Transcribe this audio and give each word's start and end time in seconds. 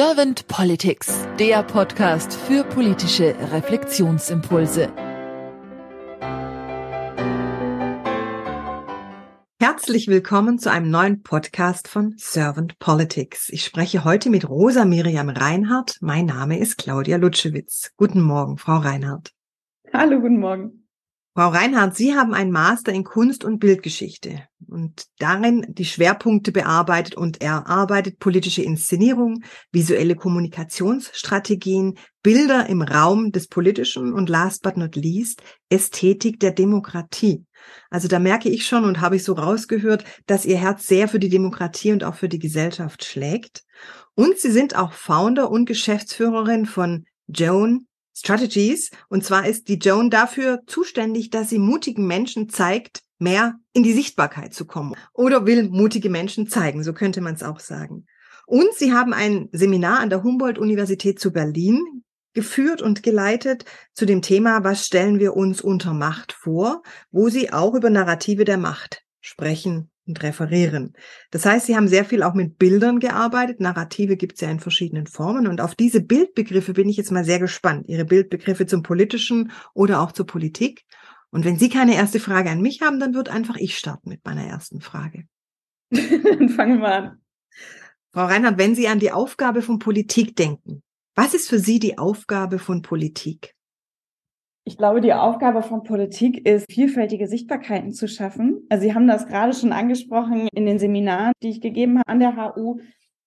Servant 0.00 0.46
Politics, 0.46 1.26
der 1.40 1.64
Podcast 1.64 2.32
für 2.32 2.62
politische 2.62 3.34
Reflexionsimpulse. 3.50 4.92
Herzlich 9.60 10.06
willkommen 10.06 10.60
zu 10.60 10.70
einem 10.70 10.88
neuen 10.88 11.24
Podcast 11.24 11.88
von 11.88 12.14
Servant 12.16 12.78
Politics. 12.78 13.48
Ich 13.48 13.64
spreche 13.64 14.04
heute 14.04 14.30
mit 14.30 14.48
Rosa 14.48 14.84
Miriam 14.84 15.30
Reinhardt. 15.30 15.96
Mein 16.00 16.26
Name 16.26 16.60
ist 16.60 16.78
Claudia 16.78 17.16
Lutschewitz. 17.16 17.90
Guten 17.96 18.22
Morgen, 18.22 18.56
Frau 18.56 18.76
Reinhardt. 18.76 19.34
Hallo, 19.92 20.20
guten 20.20 20.38
Morgen. 20.38 20.86
Frau 21.34 21.48
Reinhardt, 21.48 21.96
Sie 21.96 22.14
haben 22.14 22.34
einen 22.34 22.52
Master 22.52 22.92
in 22.92 23.02
Kunst- 23.02 23.42
und 23.42 23.58
Bildgeschichte 23.58 24.44
und 24.68 25.06
darin 25.18 25.64
die 25.68 25.84
Schwerpunkte 25.84 26.52
bearbeitet 26.52 27.14
und 27.14 27.40
erarbeitet 27.40 28.18
politische 28.18 28.62
Inszenierung, 28.62 29.42
visuelle 29.72 30.14
Kommunikationsstrategien, 30.14 31.98
Bilder 32.22 32.68
im 32.68 32.82
Raum 32.82 33.32
des 33.32 33.48
Politischen 33.48 34.12
und 34.12 34.28
last 34.28 34.62
but 34.62 34.76
not 34.76 34.96
least 34.96 35.42
Ästhetik 35.70 36.40
der 36.40 36.52
Demokratie. 36.52 37.44
Also 37.90 38.08
da 38.08 38.18
merke 38.18 38.48
ich 38.48 38.66
schon 38.66 38.84
und 38.84 39.00
habe 39.00 39.16
ich 39.16 39.24
so 39.24 39.32
rausgehört, 39.32 40.04
dass 40.26 40.44
Ihr 40.44 40.58
Herz 40.58 40.86
sehr 40.86 41.08
für 41.08 41.18
die 41.18 41.28
Demokratie 41.28 41.92
und 41.92 42.04
auch 42.04 42.14
für 42.14 42.28
die 42.28 42.38
Gesellschaft 42.38 43.04
schlägt. 43.04 43.62
Und 44.14 44.38
Sie 44.38 44.50
sind 44.50 44.76
auch 44.76 44.92
Founder 44.92 45.50
und 45.50 45.66
Geschäftsführerin 45.66 46.66
von 46.66 47.06
Joan 47.26 47.86
Strategies. 48.18 48.90
Und 49.08 49.24
zwar 49.24 49.46
ist 49.46 49.68
die 49.68 49.78
Joan 49.78 50.10
dafür 50.10 50.60
zuständig, 50.66 51.30
dass 51.30 51.50
sie 51.50 51.58
mutigen 51.58 52.06
Menschen 52.06 52.48
zeigt, 52.48 53.02
mehr 53.18 53.54
in 53.72 53.82
die 53.82 53.92
Sichtbarkeit 53.92 54.54
zu 54.54 54.66
kommen. 54.66 54.94
Oder 55.12 55.46
will 55.46 55.68
mutige 55.68 56.10
Menschen 56.10 56.48
zeigen, 56.48 56.82
so 56.82 56.92
könnte 56.92 57.20
man 57.20 57.34
es 57.34 57.42
auch 57.42 57.60
sagen. 57.60 58.06
Und 58.46 58.72
sie 58.74 58.92
haben 58.92 59.12
ein 59.12 59.48
Seminar 59.52 60.00
an 60.00 60.10
der 60.10 60.22
Humboldt-Universität 60.22 61.20
zu 61.20 61.32
Berlin 61.32 62.02
geführt 62.32 62.82
und 62.82 63.02
geleitet 63.02 63.64
zu 63.92 64.06
dem 64.06 64.22
Thema, 64.22 64.62
was 64.64 64.86
stellen 64.86 65.18
wir 65.18 65.34
uns 65.34 65.60
unter 65.60 65.92
Macht 65.92 66.32
vor, 66.32 66.82
wo 67.10 67.28
sie 67.28 67.52
auch 67.52 67.74
über 67.74 67.90
Narrative 67.90 68.44
der 68.44 68.58
Macht 68.58 69.02
sprechen 69.20 69.90
und 70.06 70.22
referieren. 70.22 70.94
Das 71.30 71.44
heißt, 71.44 71.66
sie 71.66 71.76
haben 71.76 71.88
sehr 71.88 72.04
viel 72.04 72.22
auch 72.22 72.34
mit 72.34 72.58
Bildern 72.58 72.98
gearbeitet. 72.98 73.60
Narrative 73.60 74.16
gibt 74.16 74.34
es 74.34 74.40
ja 74.40 74.50
in 74.50 74.60
verschiedenen 74.60 75.06
Formen. 75.06 75.46
Und 75.46 75.60
auf 75.60 75.74
diese 75.74 76.00
Bildbegriffe 76.00 76.72
bin 76.72 76.88
ich 76.88 76.96
jetzt 76.96 77.12
mal 77.12 77.24
sehr 77.24 77.38
gespannt. 77.38 77.88
Ihre 77.88 78.04
Bildbegriffe 78.04 78.66
zum 78.66 78.82
Politischen 78.82 79.52
oder 79.74 80.00
auch 80.00 80.12
zur 80.12 80.26
Politik. 80.26 80.84
Und 81.30 81.44
wenn 81.44 81.56
Sie 81.56 81.68
keine 81.68 81.94
erste 81.94 82.20
Frage 82.20 82.50
an 82.50 82.62
mich 82.62 82.80
haben, 82.80 83.00
dann 83.00 83.14
wird 83.14 83.28
einfach 83.28 83.56
ich 83.56 83.76
starten 83.76 84.08
mit 84.08 84.24
meiner 84.24 84.44
ersten 84.44 84.80
Frage. 84.80 85.24
dann 85.90 86.48
fangen 86.48 86.80
wir 86.80 86.92
an. 86.92 87.20
Frau 88.12 88.24
Reinhardt, 88.24 88.58
wenn 88.58 88.74
Sie 88.74 88.88
an 88.88 88.98
die 88.98 89.12
Aufgabe 89.12 89.62
von 89.62 89.78
Politik 89.78 90.34
denken, 90.36 90.82
was 91.14 91.34
ist 91.34 91.48
für 91.48 91.58
Sie 91.58 91.78
die 91.78 91.98
Aufgabe 91.98 92.58
von 92.58 92.82
Politik? 92.82 93.54
Ich 94.64 94.76
glaube, 94.76 95.00
die 95.00 95.14
Aufgabe 95.14 95.62
von 95.62 95.82
Politik 95.82 96.46
ist, 96.46 96.70
vielfältige 96.70 97.26
Sichtbarkeiten 97.26 97.92
zu 97.92 98.06
schaffen. 98.06 98.66
Also 98.68 98.82
Sie 98.82 98.94
haben 98.94 99.06
das 99.06 99.26
gerade 99.26 99.54
schon 99.54 99.72
angesprochen 99.72 100.48
in 100.52 100.66
den 100.66 100.78
Seminaren, 100.78 101.32
die 101.42 101.48
ich 101.48 101.60
gegeben 101.60 101.98
habe 101.98 102.08
an 102.08 102.20
der 102.20 102.36
HU 102.36 102.78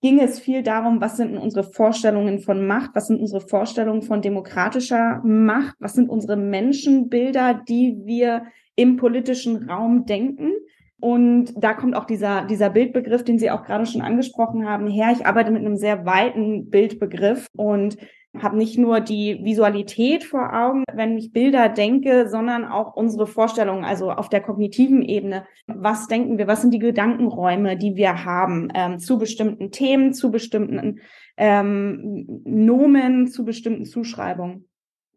ging 0.02 0.20
es 0.20 0.40
viel 0.40 0.64
darum, 0.64 1.00
was 1.00 1.18
sind 1.18 1.38
unsere 1.38 1.64
Vorstellungen 1.64 2.40
von 2.40 2.66
Macht, 2.66 2.92
was 2.96 3.08
sind 3.08 3.20
unsere 3.20 3.42
Vorstellungen 3.42 4.02
von 4.02 4.22
demokratischer 4.22 5.22
Macht, 5.24 5.76
was 5.80 5.94
sind 5.94 6.10
unsere 6.10 6.38
Menschenbilder, 6.38 7.62
die 7.68 8.02
wir 8.04 8.46
im 8.76 8.98
politischen 8.98 9.70
Raum 9.70 10.06
denken. 10.06 10.52
Und 11.00 11.54
da 11.56 11.74
kommt 11.74 11.96
auch 11.96 12.06
dieser, 12.06 12.46
dieser 12.46 12.70
Bildbegriff, 12.70 13.24
den 13.24 13.40
Sie 13.40 13.52
auch 13.52 13.64
gerade 13.64 13.86
schon 13.86 14.02
angesprochen 14.02 14.68
haben, 14.68 14.88
her. 14.88 15.12
Ich 15.14 15.26
arbeite 15.26 15.52
mit 15.52 15.64
einem 15.64 15.76
sehr 15.76 16.06
weiten 16.06 16.70
Bildbegriff 16.70 17.48
und 17.56 17.98
habe 18.40 18.58
nicht 18.58 18.78
nur 18.78 19.02
die 19.02 19.40
Visualität 19.44 20.24
vor 20.24 20.54
Augen, 20.54 20.84
wenn 20.94 21.18
ich 21.18 21.34
Bilder 21.34 21.68
denke, 21.68 22.30
sondern 22.30 22.66
auch 22.66 22.96
unsere 22.96 23.28
Vorstellungen, 23.28 23.84
also 23.84 24.12
auf 24.12 24.30
der 24.30 24.42
kognitiven 24.42 25.02
Ebene. 25.02 25.46
Was 25.68 26.08
denken 26.08 26.38
wir? 26.38 26.48
Was 26.48 26.62
sind 26.62 26.74
die 26.74 26.80
Gedankenräume, 26.80 27.78
die 27.78 27.96
wir 27.96 28.24
haben 28.24 28.70
ähm, 28.74 29.00
zu 29.00 29.18
bestimmten 29.18 29.72
Themen, 29.72 30.14
zu 30.14 30.32
bestimmten 30.32 31.02
ähm, 31.36 32.42
Nomen, 32.46 33.28
zu 33.28 33.44
bestimmten 33.44 33.86
Zuschreibungen? 33.86 34.71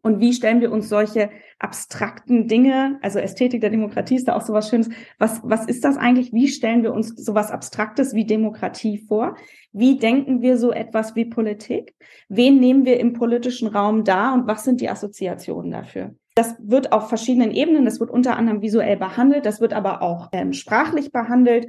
Und 0.05 0.19
wie 0.19 0.33
stellen 0.33 0.61
wir 0.61 0.71
uns 0.71 0.87
solche 0.87 1.31
abstrakten 1.57 2.47
Dinge, 2.47 2.99
also 3.01 3.17
Ästhetik 3.17 3.61
der 3.61 3.71
Demokratie 3.71 4.17
ist 4.17 4.27
da 4.27 4.35
auch 4.35 4.43
sowas 4.43 4.69
Schönes. 4.69 4.89
Was, 5.17 5.41
was 5.43 5.65
ist 5.65 5.83
das 5.83 5.97
eigentlich? 5.97 6.31
Wie 6.31 6.47
stellen 6.47 6.83
wir 6.83 6.93
uns 6.93 7.15
sowas 7.15 7.49
Abstraktes 7.49 8.13
wie 8.13 8.23
Demokratie 8.23 8.99
vor? 8.99 9.35
Wie 9.73 9.97
denken 9.97 10.43
wir 10.43 10.59
so 10.59 10.71
etwas 10.71 11.15
wie 11.15 11.25
Politik? 11.25 11.95
Wen 12.29 12.59
nehmen 12.59 12.85
wir 12.85 12.99
im 12.99 13.13
politischen 13.13 13.67
Raum 13.67 14.03
da 14.03 14.35
und 14.35 14.45
was 14.45 14.63
sind 14.63 14.79
die 14.79 14.89
Assoziationen 14.89 15.71
dafür? 15.71 16.13
Das 16.35 16.55
wird 16.59 16.91
auf 16.91 17.09
verschiedenen 17.09 17.49
Ebenen, 17.49 17.83
das 17.83 17.99
wird 17.99 18.11
unter 18.11 18.37
anderem 18.37 18.61
visuell 18.61 18.97
behandelt, 18.97 19.47
das 19.47 19.59
wird 19.59 19.73
aber 19.73 20.03
auch 20.03 20.29
ähm, 20.33 20.53
sprachlich 20.53 21.11
behandelt. 21.11 21.65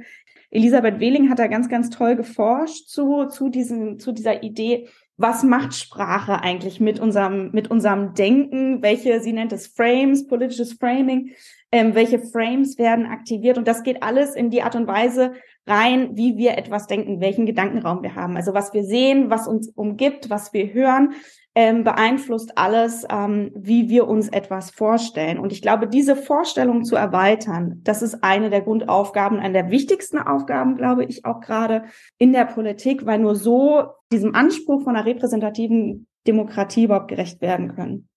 Elisabeth 0.51 0.99
Wehling 0.99 1.31
hat 1.31 1.39
da 1.39 1.47
ganz, 1.47 1.69
ganz 1.69 1.89
toll 1.89 2.15
geforscht 2.15 2.87
zu, 2.87 3.25
zu, 3.25 3.49
diesen, 3.49 3.97
zu 3.97 4.11
dieser 4.11 4.43
Idee, 4.43 4.89
was 5.17 5.43
macht 5.43 5.73
Sprache 5.73 6.41
eigentlich 6.41 6.79
mit 6.79 6.99
unserem, 6.99 7.49
mit 7.51 7.71
unserem 7.71 8.13
Denken? 8.13 8.83
Welche, 8.83 9.19
sie 9.19 9.33
nennt 9.33 9.51
es 9.51 9.67
Frames, 9.67 10.27
politisches 10.27 10.73
Framing, 10.73 11.31
ähm, 11.71 11.95
welche 11.95 12.19
Frames 12.19 12.77
werden 12.77 13.07
aktiviert? 13.07 13.57
Und 13.57 13.67
das 13.67 13.83
geht 13.83 14.03
alles 14.03 14.35
in 14.35 14.51
die 14.51 14.61
Art 14.61 14.75
und 14.75 14.87
Weise 14.87 15.33
rein, 15.67 16.15
wie 16.15 16.37
wir 16.37 16.57
etwas 16.57 16.87
denken, 16.87 17.19
welchen 17.19 17.45
Gedankenraum 17.45 18.03
wir 18.03 18.15
haben. 18.15 18.35
Also 18.35 18.53
was 18.53 18.73
wir 18.73 18.83
sehen, 18.83 19.29
was 19.29 19.47
uns 19.47 19.69
umgibt, 19.69 20.29
was 20.29 20.53
wir 20.53 20.73
hören, 20.73 21.13
ähm, 21.55 21.83
beeinflusst 21.83 22.55
alles, 22.55 23.03
ähm, 23.09 23.51
wie 23.55 23.89
wir 23.89 24.07
uns 24.07 24.29
etwas 24.29 24.69
vorstellen. 24.69 25.39
Und 25.39 25.51
ich 25.51 25.63
glaube, 25.63 25.87
diese 25.87 26.15
Vorstellung 26.15 26.83
zu 26.83 26.95
erweitern, 26.95 27.81
das 27.83 28.03
ist 28.03 28.23
eine 28.23 28.51
der 28.51 28.61
Grundaufgaben, 28.61 29.39
eine 29.39 29.53
der 29.53 29.71
wichtigsten 29.71 30.19
Aufgaben, 30.19 30.77
glaube 30.77 31.03
ich, 31.05 31.25
auch 31.25 31.41
gerade 31.41 31.85
in 32.19 32.31
der 32.31 32.45
Politik, 32.45 33.07
weil 33.07 33.19
nur 33.19 33.35
so 33.35 33.85
diesem 34.11 34.35
Anspruch 34.35 34.83
von 34.83 34.95
einer 34.95 35.07
repräsentativen 35.07 36.07
Demokratie 36.27 36.83
überhaupt 36.83 37.07
gerecht 37.07 37.41
werden 37.41 37.73
können. 37.73 38.07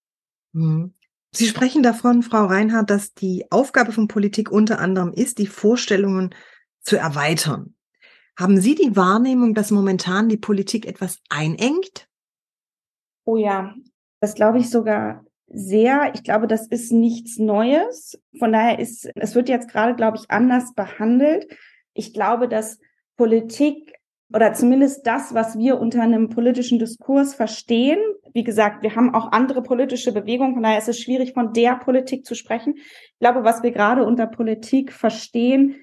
Mhm. 0.53 0.93
Sie 1.33 1.47
sprechen 1.47 1.83
davon, 1.83 2.23
Frau 2.23 2.45
Reinhardt, 2.45 2.91
dass 2.91 3.15
die 3.15 3.47
Aufgabe 3.51 3.93
von 3.93 4.09
Politik 4.09 4.51
unter 4.51 4.81
anderem 4.81 5.13
ist, 5.13 5.39
die 5.39 5.47
Vorstellungen 5.47 6.35
zu 6.83 6.97
erweitern. 6.97 7.75
Haben 8.39 8.61
Sie 8.61 8.75
die 8.75 8.97
Wahrnehmung, 8.97 9.55
dass 9.55 9.71
momentan 9.71 10.29
die 10.29 10.37
Politik 10.37 10.87
etwas 10.87 11.19
einengt? 11.29 12.09
Oh 13.25 13.37
ja, 13.37 13.75
das 14.21 14.35
glaube 14.35 14.59
ich 14.59 14.71
sogar 14.71 15.25
sehr. 15.47 16.13
Ich 16.15 16.23
glaube, 16.23 16.47
das 16.47 16.67
ist 16.67 16.93
nichts 16.93 17.39
Neues. 17.39 18.19
Von 18.39 18.53
daher 18.53 18.79
ist, 18.79 19.11
es 19.15 19.35
wird 19.35 19.49
jetzt 19.49 19.69
gerade, 19.69 19.95
glaube 19.95 20.17
ich, 20.17 20.31
anders 20.31 20.75
behandelt. 20.75 21.47
Ich 21.93 22.15
glaube, 22.15 22.49
dass 22.49 22.79
Politik 23.17 23.93
oder 24.33 24.53
zumindest 24.53 25.07
das, 25.07 25.35
was 25.35 25.59
wir 25.59 25.81
unter 25.81 26.03
einem 26.03 26.29
politischen 26.29 26.79
Diskurs 26.79 27.35
verstehen. 27.35 27.99
Wie 28.33 28.45
gesagt, 28.45 28.83
wir 28.83 28.95
haben 28.95 29.13
auch 29.13 29.33
andere 29.33 29.63
politische 29.63 30.13
Bewegungen, 30.13 30.55
von 30.55 30.63
daher 30.63 30.79
ist 30.79 30.89
es 30.89 31.01
schwierig, 31.01 31.35
von 31.35 31.53
der 31.53 31.75
Politik 31.77 32.25
zu 32.25 32.37
sprechen. 32.37 32.75
Ich 32.77 33.19
glaube, 33.19 33.43
was 33.43 33.63
wir 33.65 33.73
gerade 33.73 34.05
unter 34.05 34.29
Politik 34.29 34.93
verstehen, 34.93 35.77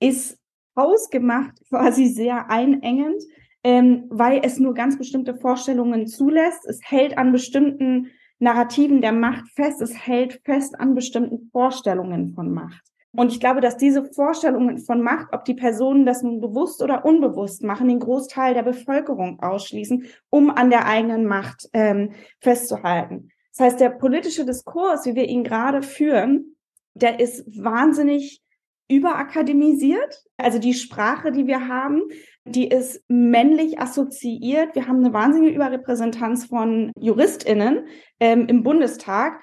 ist 0.00 0.38
ausgemacht 0.74 1.54
quasi 1.68 2.06
sehr 2.06 2.50
einengend 2.50 3.22
ähm, 3.64 4.04
weil 4.08 4.40
es 4.44 4.58
nur 4.58 4.74
ganz 4.74 4.96
bestimmte 4.98 5.34
Vorstellungen 5.34 6.06
zulässt. 6.06 6.64
Es 6.66 6.80
hält 6.82 7.18
an 7.18 7.32
bestimmten 7.32 8.10
Narrativen 8.38 9.00
der 9.00 9.12
Macht 9.12 9.48
fest. 9.50 9.82
Es 9.82 9.94
hält 9.94 10.40
fest 10.44 10.78
an 10.78 10.94
bestimmten 10.94 11.50
Vorstellungen 11.50 12.34
von 12.34 12.52
Macht. 12.52 12.82
Und 13.12 13.32
ich 13.32 13.40
glaube, 13.40 13.60
dass 13.60 13.76
diese 13.76 14.04
Vorstellungen 14.04 14.78
von 14.78 15.02
Macht, 15.02 15.28
ob 15.32 15.44
die 15.44 15.54
Personen 15.54 16.06
das 16.06 16.22
nun 16.22 16.40
bewusst 16.40 16.82
oder 16.82 17.04
unbewusst 17.04 17.64
machen, 17.64 17.88
den 17.88 17.98
Großteil 17.98 18.54
der 18.54 18.62
Bevölkerung 18.62 19.40
ausschließen, 19.40 20.06
um 20.30 20.50
an 20.50 20.70
der 20.70 20.86
eigenen 20.86 21.26
Macht 21.26 21.68
ähm, 21.72 22.12
festzuhalten. 22.40 23.30
Das 23.56 23.66
heißt, 23.66 23.80
der 23.80 23.90
politische 23.90 24.44
Diskurs, 24.44 25.04
wie 25.04 25.16
wir 25.16 25.26
ihn 25.26 25.42
gerade 25.42 25.82
führen, 25.82 26.56
der 26.94 27.18
ist 27.18 27.44
wahnsinnig 27.62 28.40
überakademisiert. 28.88 30.24
Also 30.36 30.58
die 30.58 30.74
Sprache, 30.74 31.30
die 31.30 31.46
wir 31.46 31.68
haben, 31.68 32.02
die 32.44 32.68
ist 32.68 33.04
männlich 33.08 33.78
assoziiert. 33.78 34.74
Wir 34.74 34.88
haben 34.88 35.04
eine 35.04 35.12
wahnsinnige 35.12 35.54
Überrepräsentanz 35.54 36.46
von 36.46 36.92
JuristInnen 36.98 37.86
ähm, 38.20 38.46
im 38.46 38.62
Bundestag. 38.62 39.40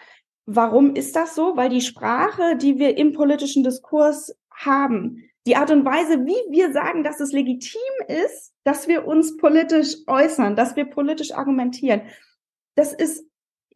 Warum 0.48 0.96
ist 0.96 1.16
das 1.16 1.36
so? 1.36 1.56
Weil 1.56 1.70
die 1.70 1.82
Sprache, 1.82 2.56
die 2.58 2.80
wir 2.80 2.98
im 2.98 3.14
politischen 3.14 3.64
Diskurs 3.64 4.36
haben, 4.52 5.24
die 5.48 5.56
Art 5.56 5.70
und 5.70 5.86
Weise, 5.86 6.26
wie 6.26 6.52
wir 6.52 6.72
sagen, 6.72 7.04
dass 7.04 7.20
es 7.20 7.32
legitim 7.32 7.82
ist, 8.08 8.54
dass 8.64 8.88
wir 8.88 9.06
uns 9.06 9.38
politisch 9.38 9.96
äußern, 10.08 10.56
dass 10.56 10.76
wir 10.76 10.86
politisch 10.86 11.34
argumentieren, 11.34 12.02
das 12.76 12.94
ist 12.94 13.26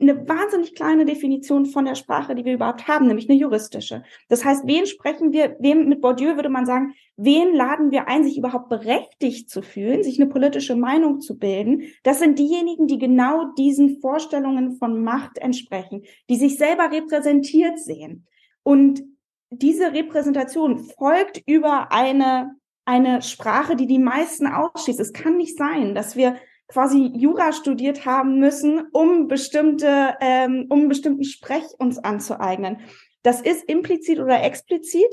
eine 0.02 0.28
wahnsinnig 0.28 0.76
kleine 0.76 1.06
Definition 1.06 1.66
von 1.66 1.84
der 1.86 1.96
Sprache, 1.96 2.34
die 2.34 2.46
wir 2.46 2.54
überhaupt 2.54 2.88
haben, 2.88 3.08
nämlich 3.08 3.30
eine 3.30 3.38
juristische. 3.38 4.04
Das 4.30 4.46
heißt, 4.46 4.66
wen 4.66 4.86
sprechen 4.86 5.34
wir, 5.34 5.58
wem 5.60 5.90
mit 5.90 6.02
Bourdieu 6.02 6.36
würde 6.36 6.50
man 6.50 6.66
sagen, 6.66 6.94
wen 7.18 7.54
laden 7.54 7.92
wir 7.92 8.08
ein, 8.08 8.24
sich 8.24 8.38
überhaupt 8.38 8.70
berechtigt 8.70 9.50
zu 9.50 9.62
fühlen, 9.62 10.04
sich 10.04 10.20
eine 10.20 10.30
politische 10.30 10.76
Meinung 10.76 11.20
zu 11.20 11.38
bilden? 11.38 11.84
Das 12.04 12.20
sind 12.20 12.40
diejenigen, 12.40 12.88
die 12.88 12.98
genau 12.98 13.52
diesen 13.58 14.00
Vorstellungen 14.00 14.78
von 14.78 15.04
Macht 15.04 15.38
entsprechen, 15.38 16.04
die 16.30 16.38
sich 16.38 16.58
selber 16.58 16.92
repräsentiert 16.92 17.78
sehen. 17.78 18.26
Und 18.64 19.04
diese 19.50 19.94
Repräsentation 19.94 20.80
folgt 20.80 21.44
über 21.46 21.92
eine, 21.92 22.56
eine 22.86 23.22
Sprache, 23.22 23.76
die 23.76 23.88
die 23.88 24.00
meisten 24.00 24.48
ausschließt. 24.48 25.00
Es 25.00 25.12
kann 25.12 25.38
nicht 25.38 25.58
sein, 25.58 25.94
dass 25.94 26.16
wir 26.16 26.36
quasi 26.70 27.12
Jura 27.16 27.52
studiert 27.52 28.06
haben 28.06 28.40
müssen, 28.40 28.88
um 28.94 29.28
bestimmte, 29.28 30.16
ähm, 30.22 30.68
um 30.70 30.88
bestimmten 30.88 31.24
Sprech 31.24 31.66
uns 31.78 31.98
anzueignen. 31.98 32.78
Das 33.24 33.42
ist 33.42 33.68
implizit 33.68 34.20
oder 34.20 34.44
explizit. 34.44 35.10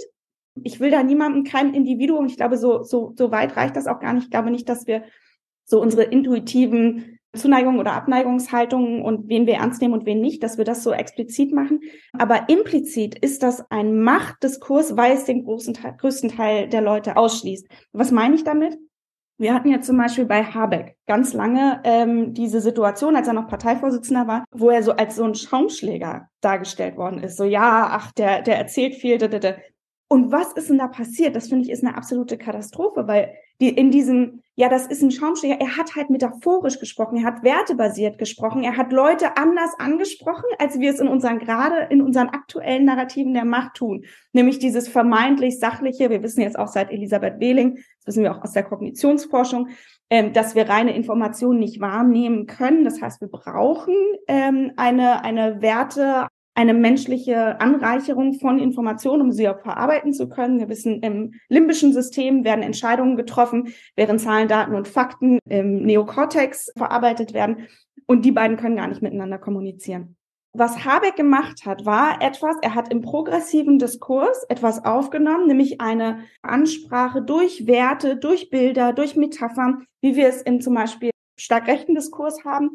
Ich 0.62 0.80
will 0.80 0.90
da 0.90 1.02
niemandem, 1.02 1.44
kein 1.44 1.74
Individuum, 1.74 2.26
ich 2.26 2.36
glaube, 2.36 2.56
so, 2.56 2.82
so, 2.82 3.12
so 3.16 3.30
weit 3.30 3.56
reicht 3.56 3.76
das 3.76 3.86
auch 3.86 4.00
gar 4.00 4.12
nicht. 4.12 4.24
Ich 4.24 4.30
glaube 4.30 4.50
nicht, 4.50 4.68
dass 4.68 4.86
wir 4.86 5.04
so 5.64 5.80
unsere 5.80 6.04
intuitiven 6.04 7.18
Zuneigung 7.34 7.78
oder 7.78 7.92
Abneigungshaltungen 7.92 9.02
und 9.02 9.28
wen 9.28 9.46
wir 9.46 9.54
ernst 9.54 9.82
nehmen 9.82 9.94
und 9.94 10.06
wen 10.06 10.20
nicht, 10.20 10.42
dass 10.42 10.58
wir 10.58 10.64
das 10.64 10.82
so 10.82 10.92
explizit 10.92 11.52
machen. 11.52 11.80
Aber 12.12 12.48
implizit 12.48 13.18
ist 13.18 13.42
das 13.42 13.70
ein 13.70 14.00
Machtdiskurs, 14.00 14.96
weil 14.96 15.12
es 15.12 15.24
den 15.24 15.44
großen 15.44 15.74
größten 15.74 16.30
Teil 16.30 16.68
der 16.68 16.80
Leute 16.80 17.16
ausschließt. 17.16 17.66
Was 17.92 18.10
meine 18.10 18.34
ich 18.34 18.44
damit? 18.44 18.78
Wir 19.38 19.52
hatten 19.52 19.68
ja 19.68 19.80
zum 19.80 19.98
Beispiel 19.98 20.24
bei 20.24 20.42
Habeck 20.42 20.96
ganz 21.06 21.34
lange 21.34 21.80
ähm, 21.84 22.32
diese 22.32 22.60
Situation, 22.60 23.16
als 23.16 23.28
er 23.28 23.34
noch 23.34 23.48
Parteivorsitzender 23.48 24.26
war, 24.26 24.44
wo 24.50 24.70
er 24.70 24.82
so 24.82 24.92
als 24.92 25.16
so 25.16 25.24
ein 25.24 25.34
Schaumschläger 25.34 26.28
dargestellt 26.40 26.96
worden 26.96 27.22
ist. 27.22 27.36
So, 27.36 27.44
ja, 27.44 27.88
ach, 27.90 28.12
der, 28.12 28.40
der 28.42 28.56
erzählt 28.56 28.94
viel. 28.94 29.18
Da, 29.18 29.28
da, 29.28 29.38
da. 29.38 29.54
Und 30.08 30.30
was 30.30 30.52
ist 30.52 30.70
denn 30.70 30.78
da 30.78 30.86
passiert? 30.86 31.34
Das 31.34 31.48
finde 31.48 31.64
ich 31.64 31.70
ist 31.70 31.84
eine 31.84 31.96
absolute 31.96 32.38
Katastrophe, 32.38 33.08
weil 33.08 33.34
die 33.60 33.70
in 33.70 33.90
diesem, 33.90 34.42
ja, 34.54 34.68
das 34.68 34.86
ist 34.86 35.02
ein 35.02 35.10
Schaumschläger, 35.10 35.58
er 35.58 35.76
hat 35.76 35.96
halt 35.96 36.10
metaphorisch 36.10 36.78
gesprochen, 36.78 37.18
er 37.18 37.24
hat 37.24 37.42
wertebasiert 37.42 38.18
gesprochen, 38.18 38.62
er 38.62 38.76
hat 38.76 38.92
Leute 38.92 39.36
anders 39.36 39.70
angesprochen, 39.78 40.44
als 40.58 40.78
wir 40.78 40.92
es 40.92 41.00
in 41.00 41.08
unseren, 41.08 41.38
gerade 41.38 41.88
in 41.90 42.02
unseren 42.02 42.28
aktuellen 42.28 42.84
Narrativen 42.84 43.32
der 43.32 43.46
Macht 43.46 43.74
tun. 43.74 44.04
Nämlich 44.32 44.58
dieses 44.58 44.88
vermeintlich 44.88 45.58
sachliche, 45.58 46.10
wir 46.10 46.22
wissen 46.22 46.42
jetzt 46.42 46.58
auch 46.58 46.68
seit 46.68 46.92
Elisabeth 46.92 47.40
Wehling, 47.40 47.76
das 47.76 48.08
wissen 48.08 48.22
wir 48.22 48.36
auch 48.36 48.42
aus 48.42 48.52
der 48.52 48.64
Kognitionsforschung, 48.64 49.70
ähm, 50.10 50.32
dass 50.32 50.54
wir 50.54 50.68
reine 50.68 50.94
Informationen 50.94 51.58
nicht 51.58 51.80
wahrnehmen 51.80 52.46
können. 52.46 52.84
Das 52.84 53.00
heißt, 53.00 53.20
wir 53.22 53.28
brauchen 53.28 53.94
ähm, 54.28 54.72
eine, 54.76 55.24
eine 55.24 55.62
Werte, 55.62 56.28
eine 56.56 56.72
menschliche 56.72 57.60
Anreicherung 57.60 58.34
von 58.34 58.58
Informationen, 58.58 59.22
um 59.22 59.30
sie 59.30 59.48
auch 59.48 59.60
verarbeiten 59.60 60.14
zu 60.14 60.28
können. 60.28 60.58
Wir 60.58 60.70
wissen, 60.70 61.02
im 61.02 61.34
limbischen 61.48 61.92
System 61.92 62.44
werden 62.44 62.62
Entscheidungen 62.62 63.16
getroffen, 63.16 63.74
während 63.94 64.20
Zahlen, 64.20 64.48
Daten 64.48 64.74
und 64.74 64.88
Fakten 64.88 65.38
im 65.48 65.82
Neokortex 65.82 66.72
verarbeitet 66.76 67.34
werden. 67.34 67.68
Und 68.06 68.24
die 68.24 68.32
beiden 68.32 68.56
können 68.56 68.76
gar 68.76 68.88
nicht 68.88 69.02
miteinander 69.02 69.38
kommunizieren. 69.38 70.16
Was 70.54 70.86
Habeck 70.86 71.16
gemacht 71.16 71.66
hat, 71.66 71.84
war 71.84 72.22
etwas, 72.22 72.56
er 72.62 72.74
hat 72.74 72.90
im 72.90 73.02
progressiven 73.02 73.78
Diskurs 73.78 74.42
etwas 74.48 74.82
aufgenommen, 74.82 75.48
nämlich 75.48 75.82
eine 75.82 76.20
Ansprache 76.40 77.20
durch 77.20 77.66
Werte, 77.66 78.16
durch 78.16 78.48
Bilder, 78.48 78.94
durch 78.94 79.16
Metaphern, 79.16 79.84
wie 80.00 80.16
wir 80.16 80.28
es 80.28 80.40
in 80.40 80.62
zum 80.62 80.72
Beispiel 80.72 81.10
stark 81.38 81.66
rechten 81.66 81.94
Diskurs 81.94 82.46
haben, 82.46 82.70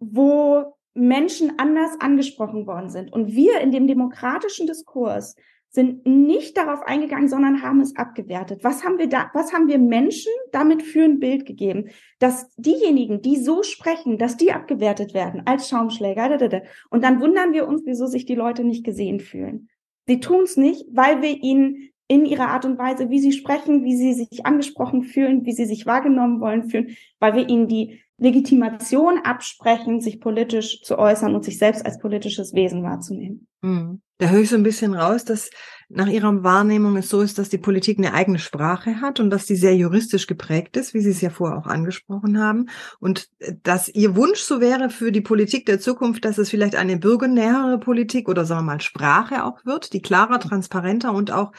wo 0.00 0.74
Menschen 0.94 1.58
anders 1.58 2.00
angesprochen 2.00 2.66
worden 2.66 2.90
sind. 2.90 3.12
Und 3.12 3.34
wir 3.34 3.60
in 3.60 3.70
dem 3.72 3.86
demokratischen 3.86 4.66
Diskurs 4.66 5.36
sind 5.70 6.06
nicht 6.06 6.58
darauf 6.58 6.82
eingegangen, 6.82 7.28
sondern 7.28 7.62
haben 7.62 7.80
es 7.80 7.96
abgewertet. 7.96 8.62
Was 8.62 8.84
haben 8.84 8.98
wir 8.98 9.08
da, 9.08 9.30
was 9.32 9.54
haben 9.54 9.68
wir 9.68 9.78
Menschen 9.78 10.32
damit 10.52 10.82
für 10.82 11.02
ein 11.02 11.18
Bild 11.18 11.46
gegeben? 11.46 11.88
Dass 12.18 12.54
diejenigen, 12.56 13.22
die 13.22 13.36
so 13.36 13.62
sprechen, 13.62 14.18
dass 14.18 14.36
die 14.36 14.52
abgewertet 14.52 15.14
werden 15.14 15.42
als 15.46 15.70
Schaumschläger. 15.70 16.62
Und 16.90 17.02
dann 17.02 17.20
wundern 17.22 17.54
wir 17.54 17.66
uns, 17.66 17.82
wieso 17.86 18.06
sich 18.06 18.26
die 18.26 18.34
Leute 18.34 18.64
nicht 18.64 18.84
gesehen 18.84 19.18
fühlen. 19.18 19.70
Sie 20.06 20.20
tun 20.20 20.42
es 20.42 20.58
nicht, 20.58 20.84
weil 20.92 21.22
wir 21.22 21.42
ihnen 21.42 21.91
in 22.12 22.26
ihrer 22.26 22.48
Art 22.48 22.66
und 22.66 22.78
Weise, 22.78 23.08
wie 23.08 23.20
sie 23.20 23.32
sprechen, 23.32 23.84
wie 23.84 23.96
sie 23.96 24.12
sich 24.12 24.44
angesprochen 24.44 25.02
fühlen, 25.02 25.46
wie 25.46 25.52
sie 25.52 25.64
sich 25.64 25.86
wahrgenommen 25.86 26.40
wollen 26.40 26.68
fühlen, 26.68 26.96
weil 27.20 27.34
wir 27.34 27.48
ihnen 27.48 27.68
die 27.68 28.02
Legitimation 28.18 29.18
absprechen, 29.24 30.00
sich 30.00 30.20
politisch 30.20 30.82
zu 30.82 30.98
äußern 30.98 31.34
und 31.34 31.44
sich 31.44 31.58
selbst 31.58 31.84
als 31.86 31.98
politisches 31.98 32.52
Wesen 32.52 32.82
wahrzunehmen. 32.82 33.48
Mhm. 33.62 34.02
Da 34.18 34.28
höre 34.28 34.42
ich 34.42 34.50
so 34.50 34.56
ein 34.56 34.62
bisschen 34.62 34.94
raus, 34.94 35.24
dass 35.24 35.50
nach 35.88 36.06
Ihrer 36.06 36.44
Wahrnehmung 36.44 36.96
es 36.96 37.08
so 37.08 37.22
ist, 37.22 37.38
dass 37.38 37.48
die 37.48 37.58
Politik 37.58 37.98
eine 37.98 38.14
eigene 38.14 38.38
Sprache 38.38 39.00
hat 39.00 39.18
und 39.18 39.30
dass 39.30 39.46
die 39.46 39.56
sehr 39.56 39.74
juristisch 39.74 40.28
geprägt 40.28 40.76
ist, 40.76 40.94
wie 40.94 41.00
Sie 41.00 41.10
es 41.10 41.20
ja 41.20 41.30
vorher 41.30 41.58
auch 41.58 41.66
angesprochen 41.66 42.38
haben. 42.38 42.68
Und 43.00 43.28
äh, 43.40 43.54
dass 43.64 43.88
Ihr 43.88 44.14
Wunsch 44.14 44.40
so 44.40 44.60
wäre 44.60 44.90
für 44.90 45.10
die 45.10 45.22
Politik 45.22 45.66
der 45.66 45.80
Zukunft, 45.80 46.24
dass 46.24 46.38
es 46.38 46.50
vielleicht 46.50 46.76
eine 46.76 46.98
bürgernähere 46.98 47.78
Politik 47.78 48.28
oder 48.28 48.44
sagen 48.44 48.60
wir 48.60 48.74
mal 48.74 48.80
Sprache 48.80 49.44
auch 49.44 49.64
wird, 49.64 49.92
die 49.92 50.02
klarer, 50.02 50.38
transparenter 50.38 51.12
und 51.12 51.32
auch 51.32 51.50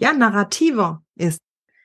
ja 0.00 0.12
narrativer 0.12 1.02
ist. 1.16 1.40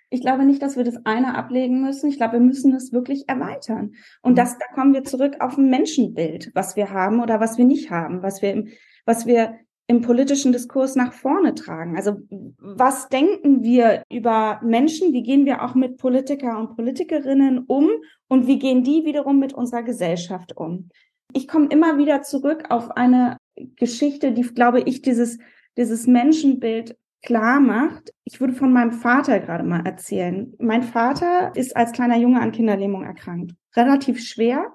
Ich 0.09 0.21
glaube 0.21 0.45
nicht, 0.45 0.61
dass 0.61 0.77
wir 0.77 0.83
das 0.83 1.05
eine 1.05 1.35
ablegen 1.35 1.81
müssen. 1.81 2.09
Ich 2.09 2.17
glaube, 2.17 2.33
wir 2.33 2.39
müssen 2.39 2.73
es 2.73 2.93
wirklich 2.93 3.27
erweitern. 3.27 3.95
Und 4.21 4.33
mhm. 4.33 4.35
das, 4.35 4.57
da 4.57 4.65
kommen 4.73 4.93
wir 4.93 5.03
zurück 5.03 5.37
auf 5.39 5.57
ein 5.57 5.69
Menschenbild, 5.69 6.51
was 6.53 6.75
wir 6.75 6.91
haben 6.91 7.21
oder 7.21 7.39
was 7.39 7.57
wir 7.57 7.65
nicht 7.65 7.91
haben, 7.91 8.21
was 8.23 8.41
wir 8.41 8.53
im, 8.53 8.69
was 9.05 9.25
wir 9.25 9.55
im 9.87 10.01
politischen 10.01 10.51
Diskurs 10.51 10.95
nach 10.95 11.13
vorne 11.13 11.53
tragen. 11.53 11.95
Also 11.95 12.17
was 12.57 13.09
denken 13.09 13.63
wir 13.63 14.03
über 14.09 14.59
Menschen? 14.63 15.13
Wie 15.13 15.21
gehen 15.21 15.45
wir 15.45 15.63
auch 15.63 15.75
mit 15.75 15.97
Politiker 15.97 16.57
und 16.57 16.75
Politikerinnen 16.75 17.65
um? 17.67 17.89
Und 18.27 18.47
wie 18.47 18.57
gehen 18.57 18.83
die 18.83 19.05
wiederum 19.05 19.37
mit 19.37 19.53
unserer 19.53 19.83
Gesellschaft 19.83 20.57
um? 20.57 20.89
Ich 21.33 21.47
komme 21.47 21.67
immer 21.67 21.97
wieder 21.97 22.21
zurück 22.21 22.65
auf 22.69 22.91
eine 22.91 23.37
Geschichte, 23.75 24.31
die, 24.31 24.41
glaube 24.41 24.81
ich, 24.81 25.01
dieses, 25.01 25.37
dieses 25.77 26.07
Menschenbild 26.07 26.97
klar 27.21 27.59
macht. 27.59 28.11
Ich 28.23 28.39
würde 28.39 28.53
von 28.53 28.71
meinem 28.71 28.91
Vater 28.91 29.39
gerade 29.39 29.63
mal 29.63 29.85
erzählen. 29.85 30.53
Mein 30.59 30.83
Vater 30.83 31.51
ist 31.55 31.75
als 31.75 31.91
kleiner 31.91 32.17
Junge 32.17 32.41
an 32.41 32.51
Kinderlähmung 32.51 33.03
erkrankt. 33.03 33.53
Relativ 33.75 34.21
schwer, 34.21 34.73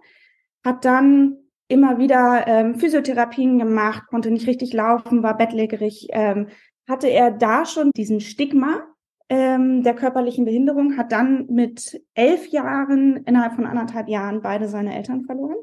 hat 0.65 0.85
dann 0.85 1.37
immer 1.69 1.99
wieder 1.99 2.47
ähm, 2.47 2.75
Physiotherapien 2.75 3.59
gemacht, 3.59 4.07
konnte 4.09 4.31
nicht 4.31 4.47
richtig 4.47 4.73
laufen, 4.73 5.23
war 5.23 5.37
bettlägerig. 5.37 6.09
Ähm, 6.11 6.49
hatte 6.89 7.09
er 7.09 7.31
da 7.31 7.65
schon 7.65 7.93
diesen 7.97 8.21
Stigma 8.21 8.83
ähm, 9.29 9.85
der 9.85 9.95
körperlichen 9.95 10.45
Behinderung, 10.45 10.97
hat 10.97 11.13
dann 11.13 11.47
mit 11.47 12.03
elf 12.15 12.49
Jahren, 12.49 13.19
innerhalb 13.19 13.55
von 13.55 13.67
anderthalb 13.67 14.09
Jahren, 14.09 14.43
beide 14.43 14.69
seine 14.69 14.97
Eltern 14.97 15.23
verloren 15.23 15.57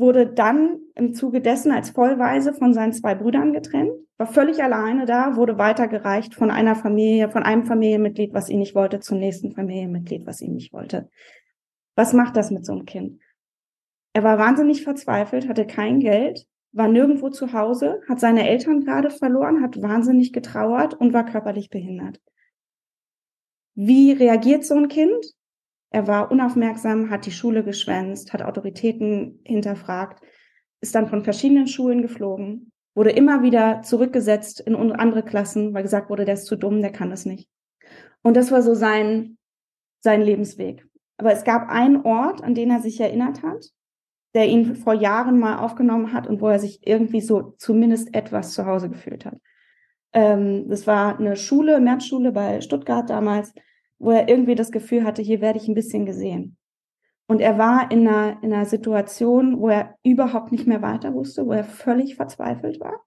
wurde 0.00 0.26
dann 0.26 0.80
im 0.94 1.14
Zuge 1.14 1.40
dessen 1.40 1.70
als 1.70 1.90
Vollweise 1.90 2.52
von 2.52 2.74
seinen 2.74 2.92
zwei 2.92 3.14
Brüdern 3.14 3.52
getrennt, 3.52 3.92
war 4.18 4.26
völlig 4.26 4.62
alleine 4.62 5.06
da, 5.06 5.36
wurde 5.36 5.58
weitergereicht 5.58 6.34
von 6.34 6.50
einer 6.50 6.74
Familie, 6.74 7.30
von 7.30 7.42
einem 7.42 7.64
Familienmitglied, 7.64 8.34
was 8.34 8.48
ihn 8.48 8.58
nicht 8.58 8.74
wollte, 8.74 9.00
zum 9.00 9.18
nächsten 9.18 9.52
Familienmitglied, 9.52 10.26
was 10.26 10.40
ihn 10.40 10.54
nicht 10.54 10.72
wollte. 10.72 11.08
Was 11.96 12.12
macht 12.12 12.36
das 12.36 12.50
mit 12.50 12.66
so 12.66 12.72
einem 12.72 12.84
Kind? 12.84 13.20
Er 14.12 14.24
war 14.24 14.38
wahnsinnig 14.38 14.82
verzweifelt, 14.82 15.48
hatte 15.48 15.66
kein 15.66 16.00
Geld, 16.00 16.46
war 16.72 16.88
nirgendwo 16.88 17.30
zu 17.30 17.52
Hause, 17.52 18.00
hat 18.08 18.20
seine 18.20 18.48
Eltern 18.48 18.80
gerade 18.80 19.10
verloren, 19.10 19.62
hat 19.62 19.80
wahnsinnig 19.80 20.32
getrauert 20.32 20.94
und 20.94 21.12
war 21.12 21.24
körperlich 21.24 21.70
behindert. 21.70 22.20
Wie 23.74 24.12
reagiert 24.12 24.64
so 24.64 24.74
ein 24.74 24.88
Kind? 24.88 25.34
Er 25.90 26.06
war 26.06 26.30
unaufmerksam, 26.30 27.10
hat 27.10 27.26
die 27.26 27.32
Schule 27.32 27.64
geschwänzt, 27.64 28.32
hat 28.32 28.42
Autoritäten 28.42 29.40
hinterfragt, 29.44 30.22
ist 30.80 30.94
dann 30.94 31.08
von 31.08 31.24
verschiedenen 31.24 31.66
Schulen 31.66 32.00
geflogen, 32.02 32.72
wurde 32.94 33.10
immer 33.10 33.42
wieder 33.42 33.82
zurückgesetzt 33.82 34.60
in 34.60 34.74
andere 34.92 35.24
Klassen, 35.24 35.74
weil 35.74 35.82
gesagt 35.82 36.08
wurde, 36.08 36.24
der 36.24 36.34
ist 36.34 36.46
zu 36.46 36.56
dumm, 36.56 36.80
der 36.80 36.92
kann 36.92 37.10
das 37.10 37.26
nicht. 37.26 37.48
Und 38.22 38.36
das 38.36 38.52
war 38.52 38.62
so 38.62 38.74
sein, 38.74 39.36
sein 40.00 40.22
Lebensweg. 40.22 40.86
Aber 41.16 41.32
es 41.32 41.44
gab 41.44 41.68
einen 41.68 42.04
Ort, 42.04 42.42
an 42.42 42.54
den 42.54 42.70
er 42.70 42.80
sich 42.80 43.00
erinnert 43.00 43.42
hat, 43.42 43.66
der 44.34 44.46
ihn 44.46 44.76
vor 44.76 44.94
Jahren 44.94 45.38
mal 45.38 45.58
aufgenommen 45.58 46.12
hat 46.12 46.26
und 46.26 46.40
wo 46.40 46.48
er 46.48 46.58
sich 46.58 46.86
irgendwie 46.86 47.20
so 47.20 47.54
zumindest 47.58 48.14
etwas 48.14 48.52
zu 48.52 48.64
Hause 48.64 48.88
gefühlt 48.88 49.24
hat. 49.24 49.36
Ähm, 50.12 50.68
das 50.68 50.86
war 50.86 51.18
eine 51.18 51.36
Schule, 51.36 51.80
Märzschule 51.80 52.32
bei 52.32 52.60
Stuttgart 52.60 53.10
damals, 53.10 53.52
wo 54.00 54.10
er 54.10 54.28
irgendwie 54.28 54.56
das 54.56 54.72
Gefühl 54.72 55.04
hatte, 55.04 55.22
hier 55.22 55.40
werde 55.40 55.58
ich 55.58 55.68
ein 55.68 55.74
bisschen 55.74 56.06
gesehen. 56.06 56.56
Und 57.28 57.40
er 57.40 57.58
war 57.58 57.92
in 57.92 58.08
einer, 58.08 58.42
in 58.42 58.52
einer 58.52 58.64
Situation, 58.64 59.60
wo 59.60 59.68
er 59.68 59.94
überhaupt 60.02 60.50
nicht 60.50 60.66
mehr 60.66 60.82
weiter 60.82 61.14
wusste, 61.14 61.46
wo 61.46 61.52
er 61.52 61.62
völlig 61.62 62.16
verzweifelt 62.16 62.80
war 62.80 63.04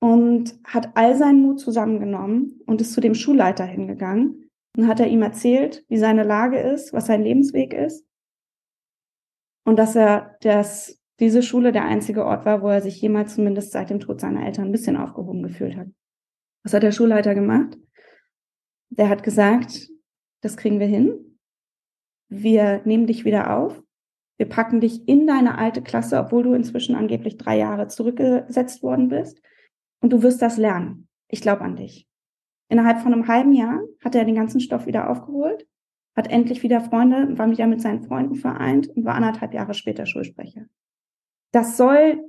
und 0.00 0.58
hat 0.64 0.90
all 0.96 1.16
seinen 1.16 1.42
Mut 1.42 1.60
zusammengenommen 1.60 2.60
und 2.66 2.80
ist 2.80 2.92
zu 2.92 3.00
dem 3.00 3.14
Schulleiter 3.14 3.64
hingegangen 3.64 4.50
und 4.76 4.88
hat 4.88 4.98
er 4.98 5.06
ihm 5.06 5.22
erzählt, 5.22 5.84
wie 5.88 5.98
seine 5.98 6.24
Lage 6.24 6.58
ist, 6.58 6.92
was 6.92 7.06
sein 7.06 7.22
Lebensweg 7.22 7.74
ist 7.74 8.04
und 9.64 9.78
dass 9.78 9.94
er 9.94 10.36
das, 10.40 10.98
diese 11.20 11.42
Schule 11.42 11.70
der 11.70 11.84
einzige 11.84 12.24
Ort 12.24 12.46
war, 12.46 12.62
wo 12.62 12.68
er 12.68 12.80
sich 12.80 13.00
jemals 13.00 13.34
zumindest 13.34 13.72
seit 13.72 13.90
dem 13.90 14.00
Tod 14.00 14.20
seiner 14.20 14.44
Eltern 14.44 14.66
ein 14.66 14.72
bisschen 14.72 14.96
aufgehoben 14.96 15.42
gefühlt 15.42 15.76
hat. 15.76 15.88
Was 16.64 16.74
hat 16.74 16.82
der 16.82 16.92
Schulleiter 16.92 17.34
gemacht? 17.34 17.78
Der 18.90 19.08
hat 19.08 19.22
gesagt, 19.22 19.88
das 20.42 20.56
kriegen 20.56 20.80
wir 20.80 20.86
hin. 20.86 21.38
Wir 22.28 22.82
nehmen 22.84 23.06
dich 23.06 23.24
wieder 23.24 23.56
auf. 23.56 23.82
Wir 24.36 24.48
packen 24.48 24.80
dich 24.80 25.06
in 25.06 25.26
deine 25.26 25.58
alte 25.58 25.82
Klasse, 25.82 26.18
obwohl 26.18 26.42
du 26.42 26.54
inzwischen 26.54 26.94
angeblich 26.94 27.36
drei 27.36 27.58
Jahre 27.58 27.88
zurückgesetzt 27.88 28.82
worden 28.82 29.08
bist. 29.08 29.40
Und 30.00 30.12
du 30.12 30.22
wirst 30.22 30.40
das 30.40 30.56
lernen. 30.56 31.08
Ich 31.28 31.40
glaube 31.42 31.62
an 31.62 31.76
dich. 31.76 32.08
Innerhalb 32.70 33.00
von 33.00 33.12
einem 33.12 33.28
halben 33.28 33.52
Jahr 33.52 33.80
hat 34.02 34.14
er 34.14 34.24
den 34.24 34.36
ganzen 34.36 34.60
Stoff 34.60 34.86
wieder 34.86 35.10
aufgeholt, 35.10 35.66
hat 36.16 36.30
endlich 36.30 36.62
wieder 36.62 36.80
Freunde, 36.80 37.36
war 37.36 37.50
wieder 37.50 37.66
mit 37.66 37.80
seinen 37.80 38.02
Freunden 38.02 38.36
vereint 38.36 38.88
und 38.88 39.04
war 39.04 39.16
anderthalb 39.16 39.52
Jahre 39.52 39.74
später 39.74 40.06
Schulsprecher. 40.06 40.66
Das 41.52 41.76
soll 41.76 42.24